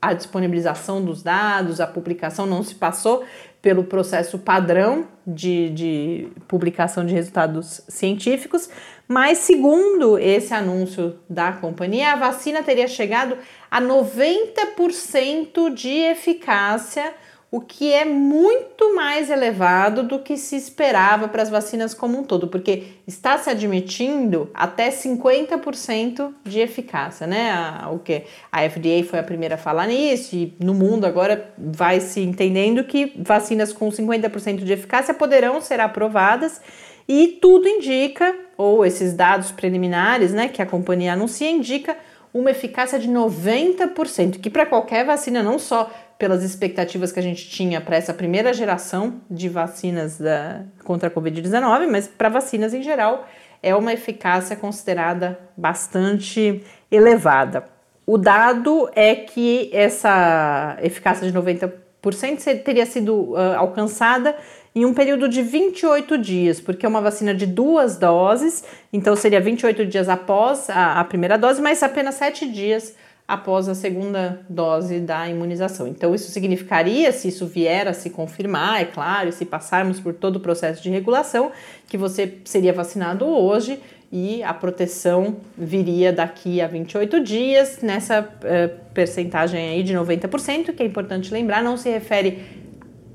a 0.00 0.12
disponibilização 0.12 1.02
dos 1.02 1.22
dados, 1.22 1.80
a 1.80 1.86
publicação 1.86 2.44
não 2.44 2.62
se 2.62 2.74
passou 2.74 3.24
pelo 3.62 3.84
processo 3.84 4.38
padrão 4.38 5.08
de, 5.26 5.70
de 5.70 6.28
publicação 6.46 7.06
de 7.06 7.14
resultados 7.14 7.80
científicos, 7.88 8.68
mas 9.08 9.38
segundo 9.38 10.18
esse 10.18 10.52
anúncio 10.52 11.18
da 11.28 11.52
companhia, 11.52 12.12
a 12.12 12.16
vacina 12.16 12.62
teria 12.62 12.86
chegado 12.86 13.38
a 13.70 13.80
90% 13.80 15.72
de 15.72 15.88
eficácia 15.88 17.14
o 17.50 17.60
que 17.60 17.92
é 17.92 18.04
muito 18.04 18.96
mais 18.96 19.30
elevado 19.30 20.02
do 20.02 20.18
que 20.18 20.36
se 20.36 20.56
esperava 20.56 21.28
para 21.28 21.42
as 21.42 21.50
vacinas 21.50 21.94
como 21.94 22.18
um 22.18 22.24
todo, 22.24 22.48
porque 22.48 22.84
está 23.06 23.38
se 23.38 23.48
admitindo 23.48 24.50
até 24.52 24.90
50% 24.90 26.32
de 26.42 26.60
eficácia, 26.60 27.26
né? 27.26 27.52
A, 27.52 27.90
o 27.90 28.00
que 28.00 28.24
a 28.50 28.68
FDA 28.68 29.04
foi 29.08 29.20
a 29.20 29.22
primeira 29.22 29.54
a 29.54 29.58
falar 29.58 29.86
nisso 29.86 30.34
e 30.34 30.52
no 30.58 30.74
mundo 30.74 31.04
agora 31.04 31.52
vai 31.56 32.00
se 32.00 32.20
entendendo 32.20 32.82
que 32.84 33.12
vacinas 33.16 33.72
com 33.72 33.88
50% 33.88 34.64
de 34.64 34.72
eficácia 34.72 35.14
poderão 35.14 35.60
ser 35.60 35.78
aprovadas 35.78 36.60
e 37.08 37.38
tudo 37.40 37.68
indica, 37.68 38.34
ou 38.56 38.84
esses 38.84 39.12
dados 39.12 39.52
preliminares, 39.52 40.32
né, 40.32 40.48
que 40.48 40.62
a 40.62 40.66
companhia 40.66 41.12
anuncia 41.12 41.50
indica 41.50 41.96
uma 42.32 42.50
eficácia 42.50 42.98
de 42.98 43.08
90%, 43.08 44.40
que 44.40 44.50
para 44.50 44.66
qualquer 44.66 45.04
vacina 45.04 45.40
não 45.40 45.56
só 45.56 45.88
pelas 46.24 46.42
expectativas 46.42 47.12
que 47.12 47.20
a 47.20 47.22
gente 47.22 47.50
tinha 47.50 47.82
para 47.82 47.96
essa 47.96 48.14
primeira 48.14 48.50
geração 48.54 49.20
de 49.30 49.46
vacinas 49.46 50.16
da, 50.16 50.62
contra 50.82 51.08
a 51.08 51.10
Covid-19, 51.10 51.86
mas 51.86 52.08
para 52.08 52.30
vacinas 52.30 52.72
em 52.72 52.82
geral 52.82 53.28
é 53.62 53.76
uma 53.76 53.92
eficácia 53.92 54.56
considerada 54.56 55.38
bastante 55.54 56.64
elevada. 56.90 57.66
o 58.06 58.16
dado 58.16 58.88
é 58.94 59.14
que 59.14 59.68
essa 59.70 60.78
eficácia 60.80 61.30
de 61.30 61.38
90% 61.38 62.62
teria 62.64 62.86
sido 62.86 63.32
uh, 63.32 63.58
alcançada 63.58 64.34
em 64.74 64.86
um 64.86 64.94
período 64.94 65.28
de 65.28 65.42
28 65.42 66.16
dias, 66.16 66.58
porque 66.58 66.86
é 66.86 66.88
uma 66.88 67.02
vacina 67.02 67.34
de 67.34 67.44
duas 67.44 67.98
doses, 67.98 68.64
então 68.90 69.14
seria 69.14 69.42
28 69.42 69.84
dias 69.84 70.08
após 70.08 70.70
a, 70.70 71.00
a 71.00 71.04
primeira 71.04 71.36
dose, 71.36 71.60
mas 71.60 71.82
apenas 71.82 72.14
7 72.14 72.50
dias 72.50 72.94
após 73.26 73.68
a 73.68 73.74
segunda 73.74 74.40
dose 74.48 75.00
da 75.00 75.26
imunização. 75.28 75.88
Então, 75.88 76.14
isso 76.14 76.30
significaria, 76.30 77.10
se 77.10 77.28
isso 77.28 77.46
vier 77.46 77.88
a 77.88 77.94
se 77.94 78.10
confirmar, 78.10 78.82
é 78.82 78.84
claro, 78.84 79.32
se 79.32 79.46
passarmos 79.46 79.98
por 79.98 80.12
todo 80.12 80.36
o 80.36 80.40
processo 80.40 80.82
de 80.82 80.90
regulação, 80.90 81.50
que 81.88 81.96
você 81.96 82.38
seria 82.44 82.72
vacinado 82.72 83.24
hoje 83.24 83.80
e 84.12 84.42
a 84.42 84.52
proteção 84.52 85.38
viria 85.56 86.12
daqui 86.12 86.60
a 86.60 86.68
28 86.68 87.20
dias, 87.20 87.80
nessa 87.82 88.20
uh, 88.20 88.92
percentagem 88.92 89.70
aí 89.70 89.82
de 89.82 89.94
90%, 89.94 90.74
que 90.74 90.82
é 90.82 90.86
importante 90.86 91.32
lembrar, 91.32 91.64
não 91.64 91.76
se 91.78 91.90
refere 91.90 92.44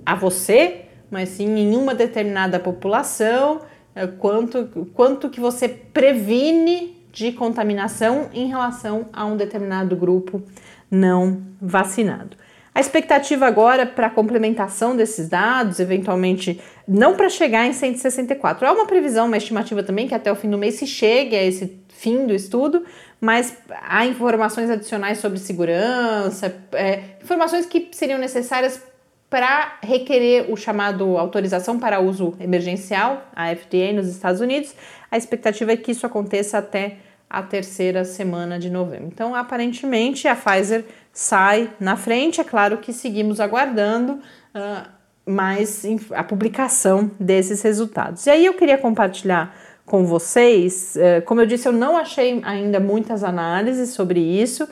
a 0.06 0.16
você, 0.16 0.82
mas 1.10 1.30
sim 1.30 1.48
em 1.56 1.76
uma 1.76 1.94
determinada 1.94 2.60
população, 2.60 3.58
uh, 3.96 4.08
quanto, 4.18 4.88
quanto 4.94 5.30
que 5.30 5.40
você 5.40 5.70
previne 5.70 6.99
de 7.12 7.32
contaminação 7.32 8.30
em 8.34 8.48
relação 8.48 9.08
a 9.12 9.26
um 9.26 9.36
determinado 9.36 9.96
grupo 9.96 10.42
não 10.90 11.42
vacinado. 11.62 12.38
A 12.74 12.80
expectativa 12.80 13.46
agora 13.46 13.86
para 13.86 14.08
a 14.08 14.10
complementação 14.10 14.96
desses 14.96 15.28
dados, 15.28 15.80
eventualmente, 15.80 16.62
não 16.88 17.16
para 17.16 17.28
chegar 17.28 17.66
em 17.66 17.74
164, 17.74 18.66
é 18.66 18.72
uma 18.72 18.86
previsão, 18.86 19.28
uma 19.28 19.38
estimativa 19.38 19.84
também 19.84 20.08
que 20.08 20.14
até 20.14 20.32
o 20.32 20.36
fim 20.36 20.50
do 20.50 20.58
mês 20.58 20.76
se 20.76 20.88
chegue 20.88 21.36
a 21.36 21.44
esse 21.44 21.78
fim 21.90 22.26
do 22.26 22.34
estudo, 22.34 22.86
mas 23.20 23.58
há 23.82 24.06
informações 24.06 24.70
adicionais 24.70 25.18
sobre 25.18 25.40
segurança, 25.40 26.56
é, 26.72 27.02
informações 27.22 27.66
que 27.66 27.90
seriam 27.92 28.18
necessárias 28.18 28.82
para 29.30 29.78
requerer 29.84 30.52
o 30.52 30.58
chamado 30.58 31.18
autorização 31.18 31.80
para 31.80 32.00
uso 32.00 32.34
emergencial, 32.40 33.28
a 33.36 33.56
FDA 33.56 33.94
nos 33.94 34.08
Estados 34.08 34.42
Unidos. 34.42 34.74
A 35.12 35.18
expectativa 35.18 35.72
é 35.72 35.78
que 35.78 35.92
isso 35.92 36.06
aconteça 36.06 36.58
até 36.58 36.98
a 37.30 37.44
terceira 37.44 38.04
semana 38.04 38.58
de 38.58 38.72
novembro. 38.72 39.06
Então, 39.06 39.36
aparentemente, 39.36 40.28
a 40.28 40.36
Pfizer 40.36 40.84
sai 41.14 41.70
na 41.80 41.96
frente. 41.96 42.42
É 42.42 42.44
claro 42.44 42.78
que 42.78 42.92
seguimos 42.92 43.40
aguardando 43.40 44.14
uh, 44.14 44.90
mais 45.30 45.84
a 46.16 46.24
publicação 46.24 47.12
desses 47.20 47.62
resultados. 47.62 48.26
E 48.26 48.32
aí 48.32 48.46
eu 48.48 48.56
queria 48.56 48.80
compartilhar 48.80 49.56
com 49.86 50.06
vocês, 50.06 50.96
uh, 50.96 51.24
como 51.24 51.42
eu 51.42 51.46
disse, 51.46 51.68
eu 51.68 51.72
não 51.72 51.96
achei 51.96 52.42
ainda 52.44 52.80
muitas 52.80 53.24
análises 53.24 53.92
sobre 53.92 54.20
isso. 54.20 54.68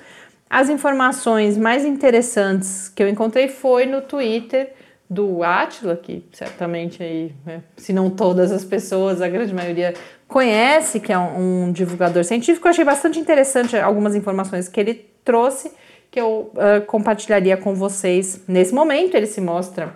As 0.50 0.70
informações 0.70 1.58
mais 1.58 1.84
interessantes 1.84 2.89
que 2.89 3.04
eu 3.04 3.10
encontrei 3.10 3.48
foi 3.48 3.86
no 3.86 4.01
Twitter 4.01 4.74
do 5.10 5.42
Atila, 5.44 5.96
que 5.96 6.24
certamente 6.34 7.01
aí, 7.01 7.34
né, 7.46 7.63
se 7.77 7.94
não 7.94 8.10
todas 8.10 8.51
as 8.51 8.63
pessoas, 8.63 9.22
a 9.22 9.27
grande 9.27 9.54
maioria 9.54 9.94
conhece, 10.27 11.00
que 11.00 11.13
é 11.13 11.18
um, 11.18 11.68
um, 11.68 11.72
divulgador 11.72 12.24
científico. 12.24 12.68
Eu 12.68 12.72
achei 12.72 12.84
bastante 12.84 13.20
interessante 13.20 13.77
algumas 13.77 14.16
informações 14.16 14.68
que 14.68 14.80
ele 14.80 15.06
trouxe, 15.24 15.72
que 16.12 16.20
eu 16.20 16.51
uh, 16.54 16.86
compartilharia 16.86 17.56
com 17.56 17.74
vocês 17.74 18.42
nesse 18.48 18.74
momento. 18.74 19.16
Ele 19.16 19.27
se 19.27 19.39
mostra 19.39 19.94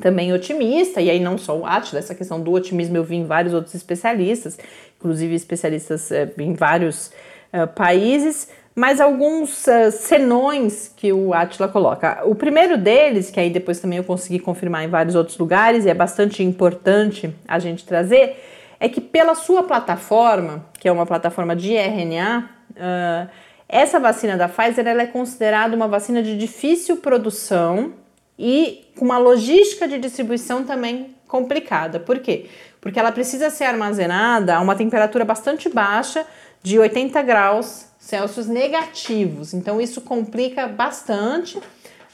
também 0.00 0.32
otimista, 0.32 1.00
e 1.00 1.10
aí 1.10 1.18
não 1.18 1.36
só 1.36 1.58
o 1.58 1.66
Atila, 1.66 1.98
essa 1.98 2.14
questão 2.14 2.40
do 2.40 2.52
otimismo 2.52 2.96
eu 2.96 3.02
vi 3.02 3.16
em 3.16 3.26
vários 3.26 3.52
outros 3.52 3.74
especialistas, 3.74 4.56
inclusive 4.98 5.34
especialistas 5.34 6.10
uh, 6.10 6.40
em 6.40 6.54
vários 6.54 7.08
uh, 7.52 7.66
países, 7.74 8.48
mas 8.78 9.00
alguns 9.00 9.66
uh, 9.66 9.90
senões 9.90 10.92
que 10.96 11.12
o 11.12 11.34
Atila 11.34 11.66
coloca. 11.66 12.22
O 12.24 12.34
primeiro 12.36 12.78
deles, 12.78 13.28
que 13.28 13.40
aí 13.40 13.50
depois 13.50 13.80
também 13.80 13.98
eu 13.98 14.04
consegui 14.04 14.38
confirmar 14.38 14.84
em 14.84 14.88
vários 14.88 15.16
outros 15.16 15.36
lugares, 15.36 15.84
e 15.84 15.88
é 15.90 15.94
bastante 15.94 16.44
importante 16.44 17.34
a 17.48 17.58
gente 17.58 17.84
trazer, 17.84 18.40
é 18.78 18.88
que 18.88 19.00
pela 19.00 19.34
sua 19.34 19.64
plataforma, 19.64 20.64
que 20.78 20.86
é 20.86 20.92
uma 20.92 21.04
plataforma 21.04 21.56
de 21.56 21.74
RNA, 21.74 22.48
uh, 22.70 23.28
essa 23.68 23.98
vacina 23.98 24.36
da 24.36 24.48
Pfizer 24.48 24.86
ela 24.86 25.02
é 25.02 25.06
considerada 25.06 25.74
uma 25.74 25.88
vacina 25.88 26.22
de 26.22 26.38
difícil 26.38 26.98
produção 26.98 27.94
e 28.38 28.86
com 28.96 29.04
uma 29.04 29.18
logística 29.18 29.88
de 29.88 29.98
distribuição 29.98 30.62
também 30.62 31.16
complicada. 31.26 31.98
Por 31.98 32.20
quê? 32.20 32.46
Porque 32.80 33.00
ela 33.00 33.10
precisa 33.10 33.50
ser 33.50 33.64
armazenada 33.64 34.54
a 34.54 34.60
uma 34.60 34.76
temperatura 34.76 35.24
bastante 35.24 35.68
baixa, 35.68 36.24
de 36.62 36.78
80 36.78 37.20
graus 37.22 37.87
Celsius 38.08 38.46
negativos. 38.46 39.52
Então 39.52 39.78
isso 39.78 40.00
complica 40.00 40.66
bastante. 40.66 41.60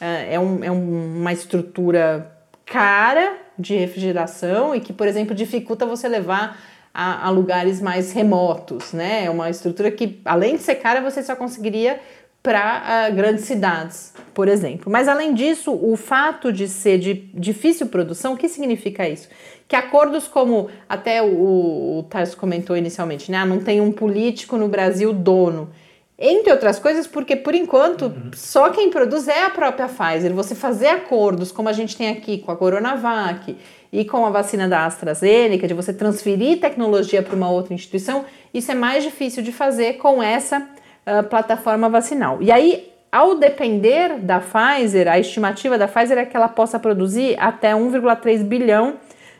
É, 0.00 0.34
é, 0.34 0.40
um, 0.40 0.64
é 0.64 0.68
uma 0.68 1.32
estrutura 1.32 2.36
cara 2.66 3.36
de 3.56 3.76
refrigeração 3.76 4.74
e 4.74 4.80
que, 4.80 4.92
por 4.92 5.06
exemplo, 5.06 5.32
dificulta 5.32 5.86
você 5.86 6.08
levar 6.08 6.60
a, 6.92 7.28
a, 7.28 7.30
lugares 7.30 7.80
mais 7.80 8.10
remotos, 8.10 8.92
né? 8.92 9.26
É 9.26 9.30
uma 9.30 9.48
estrutura 9.48 9.88
que, 9.88 10.20
além 10.24 10.56
de 10.56 10.62
ser 10.62 10.74
cara, 10.74 11.00
você 11.00 11.22
só 11.22 11.36
conseguiria 11.36 12.00
para 12.42 12.60
uh, 12.60 12.82
ah, 12.84 13.10
grandes 13.10 13.44
cidades, 13.44 14.12
por 14.34 14.48
exemplo. 14.48 14.90
Mas 14.90 15.06
além 15.06 15.32
disso, 15.32 15.72
o 15.72 15.96
fato 15.96 16.52
de 16.52 16.66
ser 16.66 16.98
de 16.98 17.14
difícil 17.32 17.86
produção, 17.86 18.34
o 18.34 18.36
que 18.36 18.48
significa 18.48 19.08
isso? 19.08 19.28
Que 19.68 19.76
acordos 19.76 20.26
como 20.26 20.68
até 20.88 21.22
o, 21.22 21.98
o 21.98 22.02
Tarso 22.10 22.36
comentou 22.36 22.76
inicialmente, 22.76 23.30
né? 23.30 23.38
Ah, 23.38 23.46
não 23.46 23.60
tem 23.60 23.80
um 23.80 23.92
político 23.92 24.56
no 24.56 24.66
Brasil 24.66 25.12
dono. 25.12 25.70
Entre 26.16 26.52
outras 26.52 26.78
coisas, 26.78 27.08
porque 27.08 27.34
por 27.34 27.54
enquanto 27.54 28.02
uhum. 28.02 28.30
só 28.34 28.70
quem 28.70 28.88
produz 28.88 29.26
é 29.26 29.46
a 29.46 29.50
própria 29.50 29.88
Pfizer. 29.88 30.32
Você 30.32 30.54
fazer 30.54 30.86
acordos, 30.86 31.50
como 31.50 31.68
a 31.68 31.72
gente 31.72 31.96
tem 31.96 32.08
aqui 32.08 32.38
com 32.38 32.52
a 32.52 32.56
Coronavac 32.56 33.56
e 33.92 34.04
com 34.04 34.24
a 34.24 34.30
vacina 34.30 34.68
da 34.68 34.86
AstraZeneca, 34.86 35.66
de 35.66 35.74
você 35.74 35.92
transferir 35.92 36.60
tecnologia 36.60 37.20
para 37.20 37.34
uma 37.34 37.50
outra 37.50 37.74
instituição, 37.74 38.24
isso 38.52 38.70
é 38.70 38.74
mais 38.74 39.02
difícil 39.02 39.42
de 39.42 39.50
fazer 39.50 39.94
com 39.94 40.22
essa 40.22 40.60
uh, 40.60 41.28
plataforma 41.28 41.88
vacinal. 41.88 42.40
E 42.40 42.52
aí, 42.52 42.92
ao 43.10 43.36
depender 43.36 44.18
da 44.20 44.40
Pfizer, 44.40 45.08
a 45.08 45.18
estimativa 45.18 45.76
da 45.76 45.88
Pfizer 45.88 46.18
é 46.18 46.24
que 46.24 46.36
ela 46.36 46.48
possa 46.48 46.78
produzir 46.78 47.36
até 47.40 47.72
1,3 47.72 48.44
bilhão 48.44 48.94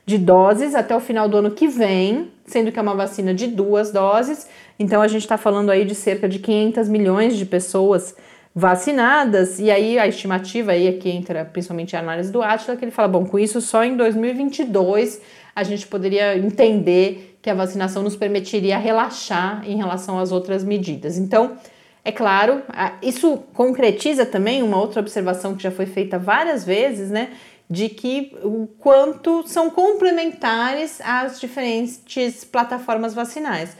de 0.07 0.19
doses 0.19 0.75
até 0.75 0.95
o 0.95 1.01
final 1.01 1.29
do 1.29 1.37
ano 1.37 1.51
que 1.51 1.67
vem, 1.67 2.31
sendo 2.47 2.71
que 2.71 2.79
é 2.79 2.83
uma 2.83 2.95
vacina 2.95 3.33
de 3.33 3.47
duas 3.47 3.91
doses. 3.91 4.49
Então 4.79 5.01
a 5.01 5.09
gente 5.09 5.23
está 5.23 5.37
falando 5.37 5.71
aí 5.71 5.85
de 5.85 5.95
cerca 5.95 6.29
de 6.29 6.39
500 6.39 6.89
milhões 6.89 7.37
de 7.37 7.47
pessoas 7.47 8.15
vacinadas, 8.55 9.59
e 9.59 9.69
aí 9.71 9.99
a 9.99 10.07
estimativa 10.07 10.73
aí 10.73 10.87
aqui 10.87 11.11
entra 11.11 11.45
principalmente 11.45 11.97
a 11.97 11.99
análise 11.99 12.31
do 12.31 12.41
Atila, 12.41 12.77
que 12.77 12.85
ele 12.85 12.93
fala, 12.93 13.09
bom, 13.09 13.27
com 13.27 13.37
isso 13.37 13.61
só 13.61 13.83
em 13.83 13.97
2022 13.97 15.21
a 15.57 15.63
gente 15.65 15.87
poderia 15.89 16.37
entender 16.39 17.37
que 17.43 17.51
a 17.51 17.55
vacinação 17.55 18.03
nos 18.03 18.17
permitiria 18.17 18.79
relaxar 18.79 19.63
em 19.69 19.77
relação 19.77 20.19
às 20.19 20.33
outras 20.33 20.65
medidas. 20.65 21.19
Então, 21.19 21.57
é 22.05 22.13
claro, 22.13 22.63
isso 23.03 23.39
concretiza 23.55 24.25
também 24.25 24.63
uma 24.63 24.79
outra 24.81 25.01
observação 25.01 25.55
que 25.55 25.63
já 25.63 25.71
foi 25.71 25.87
feita 25.87 26.19
várias 26.19 26.65
vezes, 26.65 27.11
né? 27.11 27.31
de 27.69 27.89
que 27.89 28.37
o 28.43 28.67
quanto 28.79 29.47
são 29.49 29.71
complementares 29.71 31.01
às 31.01 31.41
diferentes 31.41 32.45
plataformas 32.45 33.15
vacinais. 33.15 33.77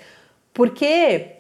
Porque 0.55 1.33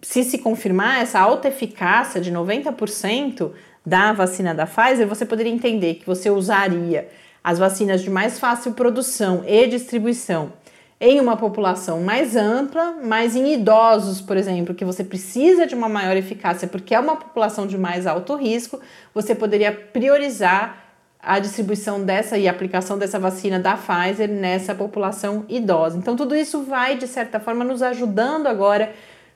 se 0.00 0.24
se 0.24 0.38
confirmar 0.38 1.02
essa 1.02 1.20
alta 1.20 1.48
eficácia 1.48 2.20
de 2.20 2.32
90% 2.32 3.52
da 3.86 4.12
vacina 4.12 4.54
da 4.54 4.66
Pfizer, 4.66 5.06
você 5.06 5.24
poderia 5.24 5.52
entender 5.52 5.94
que 5.94 6.06
você 6.06 6.30
usaria 6.30 7.08
as 7.44 7.58
vacinas 7.58 8.02
de 8.02 8.10
mais 8.10 8.38
fácil 8.38 8.72
produção 8.72 9.44
e 9.46 9.66
distribuição 9.66 10.52
em 11.00 11.20
uma 11.20 11.36
população 11.36 12.00
mais 12.00 12.36
ampla, 12.36 12.96
mas 13.02 13.34
em 13.34 13.52
idosos, 13.54 14.20
por 14.20 14.36
exemplo, 14.36 14.72
que 14.72 14.84
você 14.84 15.02
precisa 15.02 15.66
de 15.66 15.74
uma 15.74 15.88
maior 15.88 16.16
eficácia 16.16 16.68
porque 16.68 16.94
é 16.94 17.00
uma 17.00 17.16
população 17.16 17.66
de 17.66 17.76
mais 17.76 18.06
alto 18.06 18.36
risco, 18.36 18.80
você 19.12 19.34
poderia 19.34 19.72
priorizar 19.72 20.91
a 21.22 21.38
distribuição 21.38 22.04
dessa 22.04 22.36
e 22.36 22.48
aplicação 22.48 22.98
dessa 22.98 23.16
vacina 23.16 23.60
da 23.60 23.76
Pfizer 23.76 24.28
nessa 24.28 24.74
população 24.74 25.44
idosa. 25.48 25.96
Então, 25.96 26.16
tudo 26.16 26.34
isso 26.34 26.64
vai, 26.64 26.96
de 26.96 27.06
certa 27.06 27.38
forma, 27.38 27.64
nos 27.64 27.80
ajudando 27.80 28.48
agora, 28.48 28.92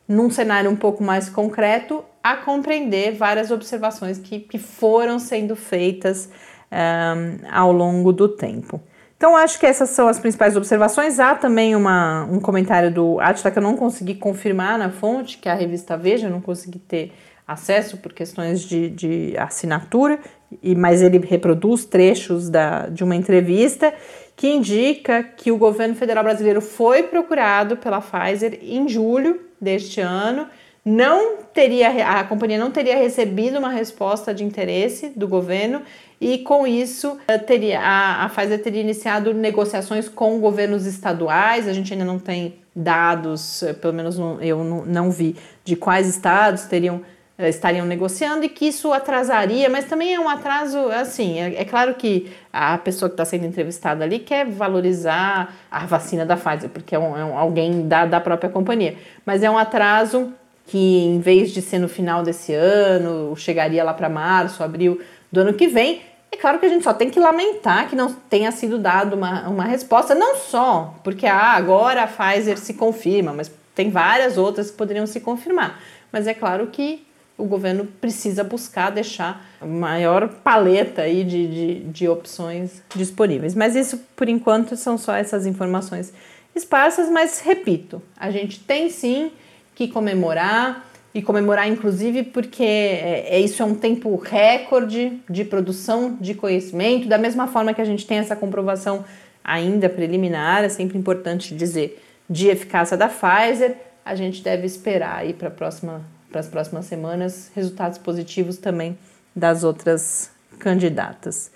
num 0.09 0.29
cenário 0.29 0.69
um 0.69 0.75
pouco 0.75 1.05
mais 1.05 1.29
concreto, 1.29 2.05
a 2.21 2.37
compreender 2.37 3.13
várias 3.15 3.53
observações 3.53 4.19
que, 4.19 4.41
que 4.41 4.59
foram 4.59 5.21
sendo 5.21 5.55
feitas 5.55 6.29
um, 6.73 7.49
ao 7.53 7.71
longo 7.71 8.13
do 8.13 8.29
tempo. 8.29 8.81
Então, 9.17 9.37
acho 9.37 9.59
que 9.59 9.65
essas 9.65 9.91
são 9.91 10.09
as 10.09 10.19
principais 10.19 10.57
observações. 10.57 11.21
Há 11.21 11.37
também 11.37 11.77
uma, 11.77 12.25
um 12.25 12.41
comentário 12.41 12.93
do 12.93 13.21
Atila 13.21 13.51
que 13.51 13.59
eu 13.59 13.63
não 13.63 13.77
consegui 13.77 14.17
confirmar 14.17 14.77
na 14.77 14.91
fonte, 14.91 15.39
que 15.39 15.49
é 15.49 15.53
a 15.53 15.55
revista 15.55 15.97
Veja, 15.97 16.29
não 16.29 16.41
consegui 16.41 16.81
ter 16.81 17.13
acesso 17.47 17.97
por 17.99 18.13
questões 18.13 18.61
de, 18.61 18.91
de 18.91 19.35
assinatura, 19.39 20.19
e, 20.63 20.75
mas 20.75 21.03
ele 21.03 21.19
reproduz 21.19 21.85
trechos 21.85 22.49
da, 22.49 22.87
de 22.87 23.03
uma 23.03 23.17
entrevista 23.17 23.93
que 24.37 24.49
indica 24.49 25.23
que 25.23 25.51
o 25.51 25.57
governo 25.57 25.95
federal 25.95 26.23
brasileiro 26.23 26.61
foi 26.61 27.05
procurado 27.05 27.77
pela 27.77 28.01
Pfizer 28.01 28.59
em 28.63 28.89
julho 28.89 29.41
deste 29.61 30.01
ano, 30.01 30.47
não 30.85 31.39
teria 31.53 31.89
a 32.09 32.23
companhia 32.23 32.59
não 32.59 32.71
teria 32.71 32.97
recebido 32.97 33.59
uma 33.59 33.71
resposta 33.71 34.33
de 34.33 34.45
interesse 34.45 35.09
do 35.17 35.27
governo 35.27 35.83
e 36.21 36.39
com 36.39 36.67
isso 36.67 37.19
teria 37.47 37.81
a, 37.81 38.25
a 38.25 38.29
Pfizer 38.29 38.63
teria 38.63 38.81
iniciado 38.81 39.35
negociações 39.35 40.09
com 40.09 40.39
governos 40.39 40.87
estaduais. 40.87 41.67
A 41.67 41.73
gente 41.73 41.93
ainda 41.93 42.05
não 42.05 42.19
tem 42.19 42.55
dados, 42.75 43.63
eh, 43.63 43.73
pelo 43.73 43.95
menos 43.95 44.17
eu 44.41 44.63
não, 44.63 45.11
vi, 45.11 45.35
de 45.65 45.77
quais 45.77 46.07
estados 46.07 46.65
teriam 46.65 47.01
estariam 47.39 47.85
negociando 47.85 48.45
e 48.45 48.49
que 48.49 48.67
isso 48.67 48.93
atrasaria, 48.93 49.69
mas 49.69 49.85
também 49.85 50.15
é 50.15 50.19
um 50.21 50.29
atraso, 50.29 50.79
assim, 50.91 51.39
é, 51.39 51.61
é 51.61 51.65
claro 51.65 51.95
que 51.95 52.31
a 52.51 52.79
pessoa 52.79 53.11
que 53.11 53.15
está 53.15 53.25
sendo 53.25 53.45
entrevistada 53.45 54.05
ali 54.05 54.19
quer 54.19 54.47
valorizar 54.47 55.55
a 55.71 55.85
vacina 55.85 56.25
da 56.25 56.37
Pfizer, 56.37 56.71
porque 56.71 56.95
é, 56.95 56.99
um, 56.99 57.17
é 57.17 57.25
um, 57.25 57.37
alguém 57.37 57.87
da, 57.87 58.07
da 58.07 58.21
própria 58.21 58.49
companhia, 58.49 58.97
mas 59.25 59.43
é 59.43 59.51
um 59.51 59.59
atraso 59.59 60.33
que 60.67 61.05
em 61.05 61.21
vez 61.21 61.53
de 61.53 61.61
ser 61.61 61.79
no 61.79 61.89
final 61.89 62.23
desse 62.23 62.55
ano, 62.55 63.37
chegaria 63.37 63.85
lá 63.85 63.93
para 63.93 64.09
março, 64.09 64.65
abril 64.65 65.01
do 65.31 65.41
ano 65.41 65.53
que 65.53 65.69
vem, 65.69 66.01
é 66.33 66.37
claro 66.37 66.59
que 66.59 66.67
a 66.67 66.69
gente 66.69 66.83
só 66.83 66.93
tem 66.93 67.09
que 67.09 67.21
lamentar 67.21 67.89
que 67.89 67.95
não 67.95 68.13
tenha 68.13 68.51
sido 68.51 68.79
dado 68.79 69.15
uma, 69.15 69.49
uma 69.49 69.65
resposta, 69.65 70.15
não 70.15 70.37
só 70.37 70.95
porque 71.05 71.27
ah, 71.27 71.53
agora 71.53 72.03
a 72.03 72.07
Pfizer 72.07 72.59
se 72.59 72.75
confirma, 72.75 73.33
mas 73.33 73.51
tem 73.75 73.91
várias 73.91 74.37
outras 74.37 74.71
que 74.71 74.77
poderiam 74.77 75.07
se 75.07 75.21
confirmar. 75.21 75.81
Mas 76.11 76.27
é 76.27 76.35
claro 76.35 76.67
que 76.69 77.06
o 77.39 77.45
governo 77.45 77.87
precisa 78.01 78.43
buscar 78.43 78.91
deixar 78.91 79.47
maior 79.61 80.29
paleta 80.29 81.03
aí 81.03 81.23
de, 81.23 81.47
de, 81.47 81.81
de 81.85 82.09
opções 82.09 82.83
disponíveis. 82.95 83.55
Mas 83.55 83.77
isso, 83.77 84.01
por 84.15 84.29
enquanto, 84.29 84.77
são 84.77 84.97
só 84.97 85.15
essas 85.15 85.47
informações 85.47 86.13
esparsas, 86.55 87.11
mas 87.11 87.41
repito, 87.41 88.03
a 88.17 88.31
gente 88.31 88.61
tem 88.61 88.89
sim 88.89 89.31
que 89.75 89.87
comemorar 89.87 90.89
e 91.13 91.21
comemorar 91.21 91.69
inclusive 91.69 92.23
porque 92.23 92.63
é, 92.63 93.27
é, 93.29 93.41
isso 93.41 93.63
é 93.63 93.67
um 93.67 93.75
tempo 93.75 94.17
recorde 94.17 95.21
de 95.29 95.45
produção 95.45 96.17
de 96.19 96.35
conhecimento, 96.35 97.09
da 97.09 97.19
mesma 97.19 97.47
forma 97.47 97.75
que 97.75 97.81
a 97.81 97.85
gente 97.85 98.07
tem 98.07 98.19
essa 98.19 98.35
comprovação 98.35 99.05
ainda 99.45 99.89
preliminar, 99.89 100.65
é 100.65 100.69
sempre 100.69 100.99
importante 100.99 101.55
dizer, 101.55 102.03
de 102.29 102.49
eficácia 102.49 102.97
da 102.97 103.09
Pfizer, 103.09 103.77
a 104.05 104.15
gente 104.15 104.43
deve 104.43 104.67
esperar 104.67 105.19
aí 105.19 105.33
para 105.33 105.51
próxima 105.51 106.03
para 106.31 106.41
as 106.41 106.49
próximas 106.49 106.87
semanas 106.87 107.51
resultados 107.55 107.99
positivos 107.99 108.59
também 108.59 108.99
das 109.35 109.65
outras 109.65 110.31
candidatas. 110.59 111.51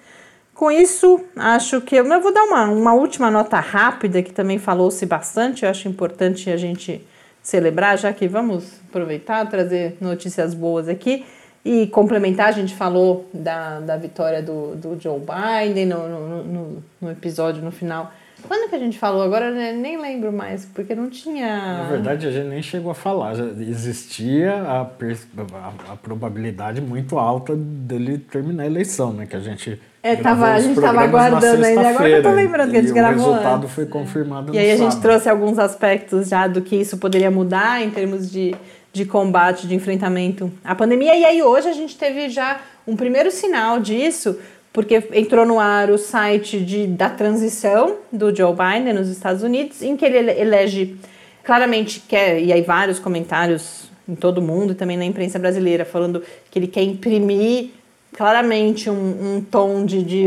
Com 0.54 0.70
isso, 0.70 1.24
acho 1.36 1.80
que 1.80 1.96
eu, 1.96 2.04
vou 2.20 2.34
dar 2.34 2.44
uma, 2.44 2.64
uma 2.64 2.92
última 2.92 3.30
nota 3.30 3.58
rápida 3.58 4.22
que 4.22 4.32
também 4.32 4.58
falou-se 4.58 5.04
bastante, 5.06 5.64
eu 5.64 5.70
acho 5.70 5.88
importante 5.88 6.50
a 6.50 6.56
gente 6.56 7.02
celebrar, 7.42 7.98
já 7.98 8.12
que 8.12 8.28
vamos 8.28 8.74
aproveitar, 8.88 9.48
trazer 9.48 9.96
notícias 10.00 10.52
boas 10.52 10.88
aqui 10.88 11.24
e 11.64 11.86
complementar. 11.86 12.48
A 12.48 12.52
gente 12.52 12.74
falou 12.74 13.28
da, 13.32 13.80
da 13.80 13.96
vitória 13.96 14.42
do, 14.42 14.76
do 14.76 15.00
Joe 15.00 15.18
Biden 15.18 15.86
no, 15.86 16.42
no, 16.44 16.84
no 17.00 17.10
episódio 17.10 17.62
no 17.62 17.70
final 17.70 18.12
quando 18.46 18.68
que 18.68 18.76
a 18.76 18.78
gente 18.78 18.98
falou? 18.98 19.22
Agora 19.22 19.50
nem 19.50 20.00
lembro 20.00 20.32
mais, 20.32 20.64
porque 20.64 20.94
não 20.94 21.10
tinha. 21.10 21.78
Na 21.78 21.88
verdade, 21.88 22.26
a 22.26 22.30
gente 22.30 22.48
nem 22.48 22.62
chegou 22.62 22.90
a 22.90 22.94
falar. 22.94 23.34
Já 23.34 23.44
existia 23.44 24.54
a, 24.54 24.80
a, 24.82 25.92
a 25.92 25.96
probabilidade 25.96 26.80
muito 26.80 27.18
alta 27.18 27.54
dele 27.56 28.18
terminar 28.18 28.64
a 28.64 28.66
eleição, 28.66 29.12
né? 29.12 29.26
Que 29.26 29.36
a 29.36 29.40
gente. 29.40 29.80
É, 30.02 30.16
tava, 30.16 30.52
a 30.52 30.60
gente 30.60 30.76
estava 30.76 31.02
aguardando 31.02 31.64
ainda. 31.64 31.88
Agora 31.88 32.08
eu 32.08 32.22
tô 32.22 32.30
lembrando 32.30 32.70
que 32.70 32.76
a 32.76 32.80
gente 32.82 32.92
gravou. 32.92 33.28
O 33.28 33.32
resultado 33.32 33.68
foi 33.68 33.86
confirmado 33.86 34.54
E 34.54 34.58
aí 34.58 34.70
a 34.70 34.76
gente 34.76 35.00
trouxe 35.00 35.28
alguns 35.28 35.58
aspectos 35.58 36.28
já 36.28 36.46
do 36.46 36.62
que 36.62 36.76
isso 36.76 36.96
poderia 36.98 37.30
mudar 37.30 37.82
em 37.82 37.90
termos 37.90 38.30
de, 38.30 38.54
de 38.92 39.04
combate, 39.04 39.66
de 39.66 39.74
enfrentamento 39.74 40.50
à 40.64 40.74
pandemia. 40.74 41.14
E 41.14 41.24
aí 41.24 41.42
hoje 41.42 41.68
a 41.68 41.72
gente 41.72 41.98
teve 41.98 42.28
já 42.28 42.60
um 42.86 42.96
primeiro 42.96 43.30
sinal 43.30 43.78
disso 43.78 44.38
porque 44.72 45.02
entrou 45.12 45.44
no 45.44 45.58
ar 45.58 45.90
o 45.90 45.98
site 45.98 46.60
de, 46.60 46.86
da 46.86 47.10
transição 47.10 47.96
do 48.12 48.34
Joe 48.34 48.54
Biden 48.54 48.92
nos 48.92 49.08
Estados 49.08 49.42
Unidos, 49.42 49.82
em 49.82 49.96
que 49.96 50.04
ele 50.04 50.30
elege 50.30 50.96
claramente 51.42 52.00
quer, 52.00 52.40
e 52.40 52.52
aí 52.52 52.62
vários 52.62 52.98
comentários 52.98 53.90
em 54.08 54.14
todo 54.14 54.40
mundo 54.42 54.72
e 54.72 54.74
também 54.74 54.96
na 54.96 55.04
imprensa 55.04 55.38
brasileira, 55.38 55.84
falando 55.84 56.22
que 56.50 56.58
ele 56.58 56.66
quer 56.66 56.82
imprimir 56.82 57.70
claramente 58.16 58.90
um, 58.90 59.36
um 59.36 59.40
tom 59.40 59.84
de, 59.84 60.02
de, 60.02 60.26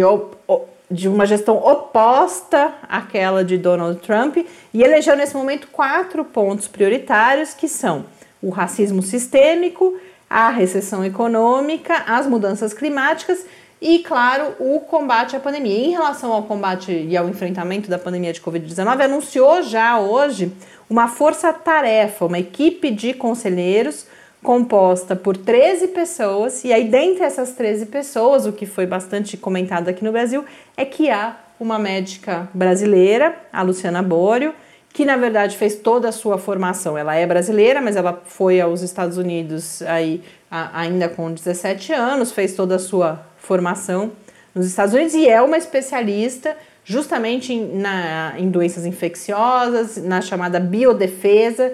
de 0.90 1.08
uma 1.08 1.26
gestão 1.26 1.58
oposta 1.58 2.74
àquela 2.88 3.44
de 3.44 3.58
Donald 3.58 4.00
Trump 4.00 4.38
e 4.74 4.84
elegeu 4.84 5.16
nesse 5.16 5.36
momento 5.36 5.68
quatro 5.72 6.24
pontos 6.24 6.68
prioritários 6.68 7.54
que 7.54 7.68
são 7.68 8.06
o 8.42 8.50
racismo 8.50 9.02
sistêmico, 9.02 9.98
a 10.30 10.50
recessão 10.50 11.04
econômica, 11.04 12.04
as 12.08 12.28
mudanças 12.28 12.74
climáticas 12.74 13.46
e, 13.84 14.00
claro, 14.00 14.56
o 14.60 14.80
combate 14.80 15.36
à 15.36 15.42
pandemia. 15.42 15.78
Em 15.78 15.92
relação 15.92 16.32
ao 16.32 16.44
combate 16.44 16.90
e 16.90 17.18
ao 17.18 17.28
enfrentamento 17.28 17.90
da 17.90 18.00
pandemia 18.00 18.32
de 18.32 18.40
Covid-19, 18.40 19.02
anunciou 19.02 19.62
já 19.62 20.00
hoje 20.00 20.54
uma 20.90 21.10
força-tarefa, 21.10 22.26
uma 22.26 22.40
equipe 22.40 22.90
de 22.90 23.14
conselheiros 23.14 24.08
composta 24.42 25.18
por 25.18 25.36
13 25.36 25.90
pessoas, 25.90 26.64
e 26.64 26.72
aí, 26.72 26.86
dentre 26.86 27.24
essas 27.24 27.52
13 27.54 27.88
pessoas, 27.88 28.46
o 28.46 28.54
que 28.54 28.66
foi 28.66 28.86
bastante 28.86 29.36
comentado 29.36 29.90
aqui 29.90 30.04
no 30.04 30.14
Brasil, 30.14 30.46
é 30.78 30.86
que 30.86 31.10
há 31.10 31.36
uma 31.60 31.78
médica 31.78 32.50
brasileira, 32.54 33.36
a 33.52 33.62
Luciana 33.62 34.02
Borio, 34.02 34.54
que 34.94 35.04
na 35.04 35.18
verdade 35.18 35.58
fez 35.58 35.76
toda 35.76 36.08
a 36.08 36.12
sua 36.12 36.38
formação. 36.38 36.98
Ela 36.98 37.16
é 37.16 37.26
brasileira, 37.26 37.82
mas 37.82 37.96
ela 37.96 38.22
foi 38.26 38.62
aos 38.62 38.82
Estados 38.82 39.18
Unidos 39.18 39.82
aí 39.82 40.24
ainda 40.50 41.10
com 41.10 41.32
17 41.32 41.92
anos, 41.94 42.32
fez 42.32 42.54
toda 42.54 42.76
a 42.76 42.80
sua 42.80 43.33
formação 43.44 44.14
nos 44.56 44.66
Estados 44.66 44.94
Unidos 44.94 45.14
e 45.14 45.28
é 45.28 45.42
uma 45.42 45.58
especialista 45.58 46.58
justamente 46.86 47.54
em, 47.54 47.78
na, 47.78 48.34
em 48.38 48.50
doenças 48.50 48.86
infecciosas, 48.86 49.98
na 49.98 50.22
chamada 50.22 50.60
biodefesa 50.60 51.74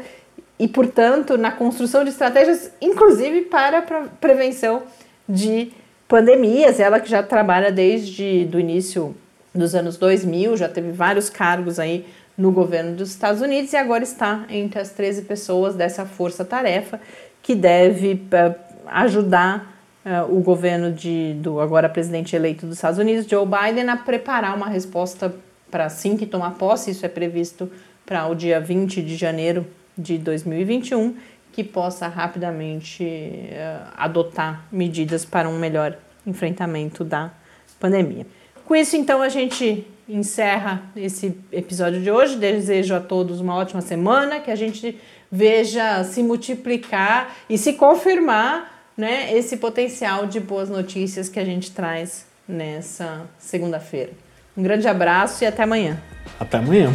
e, 0.57 0.67
portanto, 0.67 1.37
na 1.37 1.51
construção 1.51 2.03
de 2.03 2.09
estratégias, 2.09 2.71
inclusive 2.81 3.41
para 3.43 3.81
prevenção 4.19 4.83
de 5.27 5.71
pandemias. 6.07 6.79
Ela 6.79 6.99
que 6.99 7.09
já 7.09 7.23
trabalha 7.23 7.71
desde 7.71 8.47
o 8.53 8.59
início 8.59 9.15
dos 9.53 9.73
anos 9.73 9.97
2000, 9.97 10.57
já 10.57 10.69
teve 10.69 10.91
vários 10.91 11.29
cargos 11.29 11.79
aí 11.79 12.05
no 12.37 12.51
governo 12.51 12.95
dos 12.95 13.09
Estados 13.09 13.41
Unidos 13.41 13.73
e 13.73 13.77
agora 13.77 14.03
está 14.03 14.45
entre 14.49 14.79
as 14.79 14.91
13 14.91 15.23
pessoas 15.23 15.75
dessa 15.75 16.05
força-tarefa 16.05 16.99
que 17.41 17.55
deve 17.55 18.13
uh, 18.13 18.55
ajudar 18.87 19.78
uh, 20.05 20.35
o 20.35 20.41
governo 20.41 20.91
de, 20.91 21.33
do 21.35 21.59
agora 21.59 21.89
presidente 21.89 22.35
eleito 22.35 22.65
dos 22.65 22.75
Estados 22.75 22.99
Unidos, 22.99 23.25
Joe 23.25 23.45
Biden, 23.45 23.89
a 23.89 23.97
preparar 23.97 24.55
uma 24.55 24.67
resposta 24.67 25.33
para 25.69 25.85
assim 25.85 26.17
que 26.17 26.25
tomar 26.25 26.51
posse, 26.51 26.91
isso 26.91 27.05
é 27.05 27.09
previsto 27.09 27.71
para 28.05 28.27
o 28.27 28.35
dia 28.35 28.59
20 28.59 29.01
de 29.01 29.15
janeiro 29.15 29.67
de 29.97 30.17
2021, 30.17 31.15
que 31.51 31.63
possa 31.63 32.07
rapidamente 32.07 33.03
uh, 33.03 33.91
adotar 33.97 34.65
medidas 34.71 35.25
para 35.25 35.47
um 35.47 35.59
melhor 35.59 35.97
enfrentamento 36.25 37.03
da 37.03 37.31
pandemia. 37.79 38.25
Com 38.65 38.75
isso, 38.75 38.95
então, 38.95 39.21
a 39.21 39.29
gente 39.29 39.85
encerra 40.07 40.83
esse 40.95 41.37
episódio 41.51 42.01
de 42.01 42.09
hoje. 42.09 42.35
Desejo 42.35 42.95
a 42.95 42.99
todos 42.99 43.39
uma 43.39 43.55
ótima 43.55 43.81
semana, 43.81 44.39
que 44.39 44.51
a 44.51 44.55
gente 44.55 44.99
veja 45.31 46.03
se 46.03 46.23
multiplicar 46.23 47.35
e 47.49 47.57
se 47.57 47.73
confirmar 47.73 48.78
né, 48.99 49.33
esse 49.33 49.55
potencial 49.55 50.25
de 50.25 50.41
boas 50.41 50.69
notícias 50.69 51.29
que 51.29 51.39
a 51.39 51.45
gente 51.45 51.71
traz 51.71 52.25
nessa 52.45 53.21
segunda-feira. 53.37 54.11
Um 54.57 54.61
grande 54.61 54.89
abraço 54.89 55.41
e 55.41 55.47
até 55.47 55.63
amanhã. 55.63 55.97
Até 56.37 56.57
amanhã. 56.57 56.91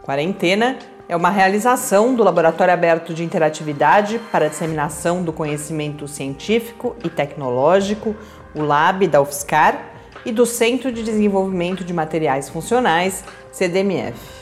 Quarentena 0.00 0.78
é 1.08 1.16
uma 1.16 1.30
realização 1.30 2.14
do 2.14 2.22
Laboratório 2.22 2.72
Aberto 2.72 3.12
de 3.12 3.24
Interatividade 3.24 4.20
para 4.30 4.46
a 4.46 4.48
Disseminação 4.48 5.24
do 5.24 5.32
Conhecimento 5.32 6.06
Científico 6.06 6.94
e 7.04 7.08
Tecnológico, 7.08 8.14
o 8.54 8.62
LAB 8.62 9.08
da 9.08 9.20
UFSCar, 9.20 9.90
e 10.24 10.30
do 10.30 10.46
Centro 10.46 10.92
de 10.92 11.02
Desenvolvimento 11.02 11.82
de 11.82 11.92
Materiais 11.92 12.48
Funcionais, 12.48 13.24
CDMF 13.50 14.41